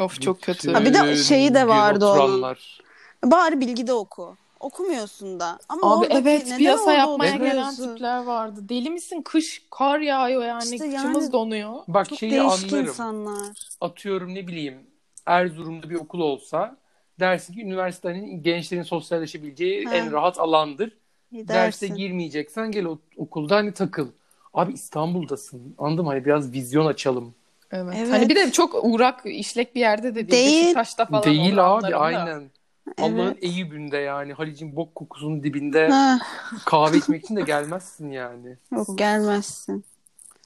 Of 0.00 0.20
çok 0.20 0.42
kötü. 0.42 0.72
Ha, 0.72 0.84
bir 0.84 0.94
de 0.94 1.16
şeyi 1.16 1.54
de 1.54 1.68
vardı 1.68 2.06
onun. 2.06 2.12
oturanlar. 2.20 2.80
Bari 3.24 3.60
bilgide 3.60 3.92
oku. 3.92 4.36
okumuyorsun 4.60 5.40
da. 5.40 5.58
Ama 5.68 5.98
Abi 5.98 6.06
evet 6.10 6.54
piyasa 6.58 6.92
yapmaya 6.92 7.36
gelen 7.36 7.74
tipler 7.74 8.22
vardı. 8.24 8.60
Deli 8.68 8.90
misin? 8.90 9.22
Kış 9.22 9.62
kar 9.70 9.98
yağıyor 10.00 10.42
yani. 10.44 10.62
İşte 10.64 10.86
yani- 10.86 10.96
Kıçımız 10.96 11.32
donuyor. 11.32 11.72
Bak 11.88 12.08
Çok 12.08 12.18
şeyi 12.18 12.32
değişik 12.32 12.72
anlarım. 12.72 12.88
insanlar. 12.88 13.56
Atıyorum 13.80 14.34
ne 14.34 14.46
bileyim 14.46 14.78
Erzurum'da 15.26 15.90
bir 15.90 15.94
okul 15.94 16.20
olsa 16.20 16.76
dersin 17.20 17.54
ki 17.54 17.60
üniversitenin 17.62 18.42
gençlerin 18.42 18.82
sosyalleşebileceği 18.82 19.84
Ha. 19.84 19.94
en 19.94 20.12
rahat 20.12 20.38
alandır. 20.38 20.92
Derse 21.32 21.48
Dersin. 21.48 21.94
girmeyeceksen 21.94 22.70
gel 22.70 22.84
o- 22.84 22.98
okulda 23.16 23.56
hani 23.56 23.72
takıl. 23.72 24.08
Abi 24.56 24.72
İstanbul'dasın. 24.72 25.74
Anladın 25.78 26.04
mı? 26.04 26.10
Hani 26.10 26.24
biraz 26.24 26.52
vizyon 26.52 26.86
açalım. 26.86 27.34
Evet. 27.72 27.94
Evet. 27.98 28.12
Hani 28.12 28.28
bir 28.28 28.34
de 28.36 28.52
çok 28.52 28.84
uğrak 28.84 29.20
işlek 29.24 29.74
bir 29.74 29.80
yerde 29.80 30.10
de 30.14 30.14
değil. 30.14 30.30
Değil. 30.30 30.64
Beşiktaş'ta 30.64 31.06
falan 31.06 31.22
Değil 31.22 31.66
abi 31.74 31.92
da. 31.92 31.96
aynen. 31.96 32.50
Allah'ın 32.98 33.18
Evet. 33.18 33.38
Eyüp'ünde 33.44 33.96
yani 33.96 34.32
Halic'in 34.32 34.76
bok 34.76 34.94
kokusunun 34.94 35.42
dibinde 35.42 35.88
Ha, 35.88 36.18
kahve 36.64 36.96
içmek 36.96 37.24
için 37.24 37.36
de 37.36 37.42
gelmezsin 37.42 38.10
yani. 38.10 38.56
yok 38.72 38.98
gelmezsin. 38.98 39.84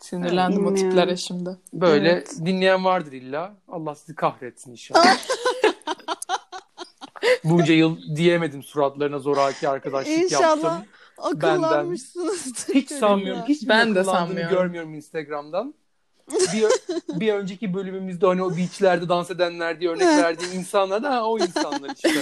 Sinirlendim 0.01 0.67
o 0.67 0.69
Bilmiyorum. 0.69 0.91
tiplere 0.91 1.17
şimdi. 1.17 1.51
Böyle 1.73 2.11
Evet. 2.11 2.35
dinleyen 2.45 2.85
vardır 2.85 3.13
illa. 3.13 3.55
Allah 3.69 3.95
sizi 3.95 4.15
kahretsin 4.15 4.71
inşallah. 4.71 5.17
Bunca 7.45 7.75
yıl 7.75 8.17
diyemedim 8.17 8.63
suratlarına 8.63 9.19
zoraki 9.19 9.69
arkadaşlık 9.69 10.19
İnşallah 10.19 10.63
yaptım. 10.63 10.85
Akıllanmışsınızdır. 11.21 12.75
Hiç 12.75 12.91
sanmıyorum. 12.91 13.43
Hiç 13.49 13.69
Ben 13.69 13.95
de 13.95 14.05
sanmıyorum. 14.05 14.57
görmüyorum 14.57 14.95
Instagram'dan. 14.95 15.75
Bir, 16.31 16.65
bir 17.21 17.33
önceki 17.33 17.75
bölümümüzde 17.75 18.27
hani 18.27 18.43
o 18.43 18.57
beachlerde 18.57 19.09
dans 19.09 19.31
edenler 19.31 19.81
diye 19.81 19.91
örnek 19.91 20.07
verdiğim 20.07 20.53
insanlar 20.53 21.03
da 21.03 21.11
ha, 21.15 21.25
o 21.25 21.39
insanlar 21.39 21.91
işte. 21.95 22.11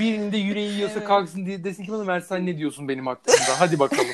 Birinin 0.00 0.32
de 0.32 0.36
yüreği 0.36 0.72
yiyorsa 0.72 0.98
Evet. 0.98 1.08
kalksın 1.08 1.46
diye 1.46 1.64
desin 1.64 1.84
ki 1.84 1.92
bana 1.92 2.04
Mert 2.04 2.26
sen 2.26 2.46
ne 2.46 2.58
diyorsun 2.58 2.88
benim 2.88 3.06
hakkımda? 3.06 3.60
Hadi 3.60 3.78
bakalım. 3.78 4.06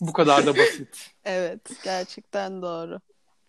Bu 0.00 0.12
kadar 0.12 0.46
da 0.46 0.56
basit. 0.56 1.10
Evet 1.24 1.60
gerçekten 1.84 2.62
doğru. 2.62 3.00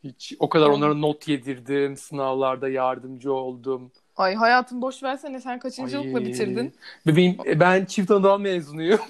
Hiç 0.04 0.34
o 0.40 0.50
kadar 0.50 0.70
onlara 0.70 0.94
not 0.94 1.28
yedirdim, 1.28 1.98
sınavlarda 1.98 2.70
yardımcı 2.70 3.34
oldum. 3.34 3.92
Ay 4.18 4.36
hayatım 4.36 4.82
boş 4.82 5.04
versene 5.04 5.42
sen 5.42 5.60
kaçıncı 5.60 5.98
yılda 5.98 6.26
bitirdin? 6.26 6.74
Bebeğim 7.08 7.38
e, 7.46 7.60
ben 7.60 7.86
çift 7.86 8.12
anadal 8.12 8.40
mezunuyum. 8.40 9.00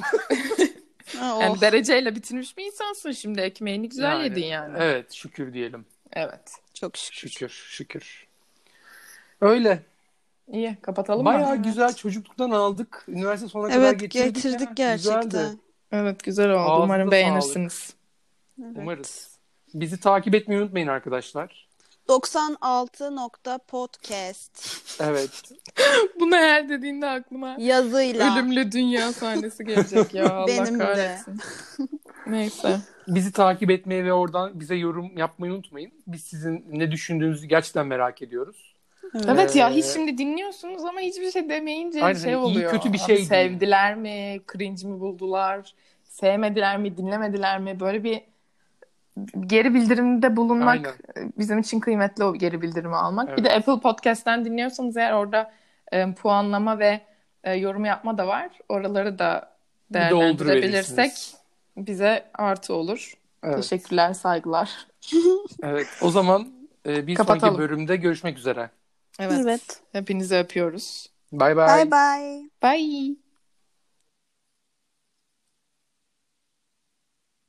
Ha, 1.20 1.38
Yani 1.42 1.52
of. 1.52 1.62
dereceyle 1.62 2.16
bitirmiş 2.16 2.58
bir 2.58 2.66
insansın 2.66 3.12
şimdi 3.12 3.42
ekmeğini 3.42 3.90
güzel 3.90 4.12
Yani, 4.12 4.24
yedin 4.24 4.46
yani. 4.46 4.78
Evet 4.80 5.12
şükür 5.14 5.54
diyelim. 5.54 5.86
Evet. 6.14 6.52
Çok 6.74 6.98
şükür. 6.98 7.30
Şükür 7.30 7.50
şükür. 7.50 8.28
Öyle. 9.42 9.84
İyi 10.52 10.78
kapatalım 10.82 11.26
Bayağı 11.26 11.56
mı? 11.56 11.64
güzel 11.64 11.96
çocukluktan 11.96 12.52
aldık. 12.52 13.06
Üniversite 13.08 13.50
sonuna 13.50 13.70
kadar 13.70 13.82
Evet 13.90 14.00
getirdik. 14.00 14.36
getirdik 14.36 14.62
ya. 14.62 14.74
gerçekten. 14.76 15.22
Güzeldi. 15.22 15.58
Evet 15.92 16.24
güzel 16.24 16.50
oldu. 16.52 16.60
Ağzına 16.60 16.84
Umarım 16.84 17.02
sağlık. 17.04 17.12
beğenirsiniz. 17.12 17.94
Evet. 18.64 18.72
Umarız. 18.76 19.38
Bizi 19.74 20.00
takip 20.00 20.36
etmeyi 20.36 20.62
unutmayın 20.62 20.88
arkadaşlar. 20.88 21.67
96.podcast 22.10 25.02
Evet. 25.02 25.52
Bunu 26.20 26.36
her 26.36 26.70
dediğinde 26.70 27.08
aklıma 27.08 27.56
yazıyla. 27.60 28.34
ölümlü 28.36 28.72
dünya 28.72 29.14
sahnesi 29.14 29.66
gelecek 29.66 30.14
ya. 30.14 30.30
Allah 30.34 30.48
Benim 30.48 30.80
de. 30.80 30.84
kahretsin. 30.84 31.40
Neyse. 32.28 32.78
Bizi 33.08 33.32
takip 33.32 33.72
etmeyi 33.72 34.06
ve 34.06 34.14
oradan 34.14 34.60
bize 34.60 34.76
yorum 34.76 35.18
yapmayı 35.18 35.54
unutmayın. 35.54 35.92
Biz 36.08 36.24
sizin 36.24 36.66
ne 36.70 36.92
düşündüğünüzü 36.92 37.48
gerçekten 37.48 37.88
merak 37.88 38.22
ediyoruz. 38.22 38.74
Evet 39.28 39.56
ya 39.56 39.70
Ee, 39.70 39.74
hiç 39.74 39.86
şimdi 39.86 40.18
dinliyorsunuz 40.18 40.86
ama 40.86 41.00
hiçbir 41.00 41.32
şey 41.32 41.50
demeyince 41.50 42.04
Aynen, 42.04 42.20
şey 42.20 42.32
hani 42.34 42.42
iyi, 42.42 42.46
oluyor. 42.46 42.72
kötü 42.72 42.94
bir 42.94 43.00
Abi 43.00 43.06
şey 43.08 43.16
değil. 43.16 43.28
sevdiler 43.28 43.96
mi? 43.96 44.40
Cringe 44.54 44.88
mi 44.88 45.00
buldular? 45.00 45.74
Sevmediler 46.04 46.78
mi? 46.78 46.98
Dinlemediler 46.98 47.60
mi? 47.60 47.80
Böyle 47.80 48.04
bir 48.04 48.22
geri 49.40 49.74
bildirimde 49.74 50.36
bulunmak 50.36 51.00
bizim 51.38 51.60
için 51.60 51.80
kıymetli 51.80 52.24
o 52.24 52.34
geri 52.34 52.62
bildirimi 52.62 52.96
almak. 52.96 53.38
Bir 53.38 53.44
de 53.44 53.50
Evet. 53.50 53.70
Apple 53.70 53.82
Podcast'ten 53.82 54.46
dinliyorsanız 54.46 54.98
eğer 54.98 55.14
orada 55.14 55.52
e, 55.92 56.14
puanlama 56.14 56.80
ve 56.80 57.02
e, 57.44 57.54
yorum 57.54 57.86
yapma 57.86 58.18
da 58.18 58.28
var. 58.28 58.50
Oraları 58.70 59.20
da 59.20 59.52
değerlendirebilirsek 59.94 61.12
bize 61.78 62.26
artı 62.34 62.74
olur. 62.74 63.14
Evet. 63.44 63.56
Teşekkürler, 63.56 64.14
saygılar. 64.14 64.88
evet. 65.64 65.88
O 66.02 66.10
zaman 66.10 66.48
e, 66.86 67.08
bir 67.08 67.16
Kapatalım. 67.16 67.56
sonraki 67.56 67.72
bölümde 67.72 67.96
görüşmek 67.96 68.38
üzere. 68.38 68.70
Evet. 69.20 69.40
Evet. 69.42 69.82
Hepinizi 69.92 70.36
öpüyoruz. 70.36 71.10
Bay 71.32 71.56
bay. 71.58 71.78
Bye 71.78 71.92
bye. 71.92 72.50
Bye. 72.64 73.27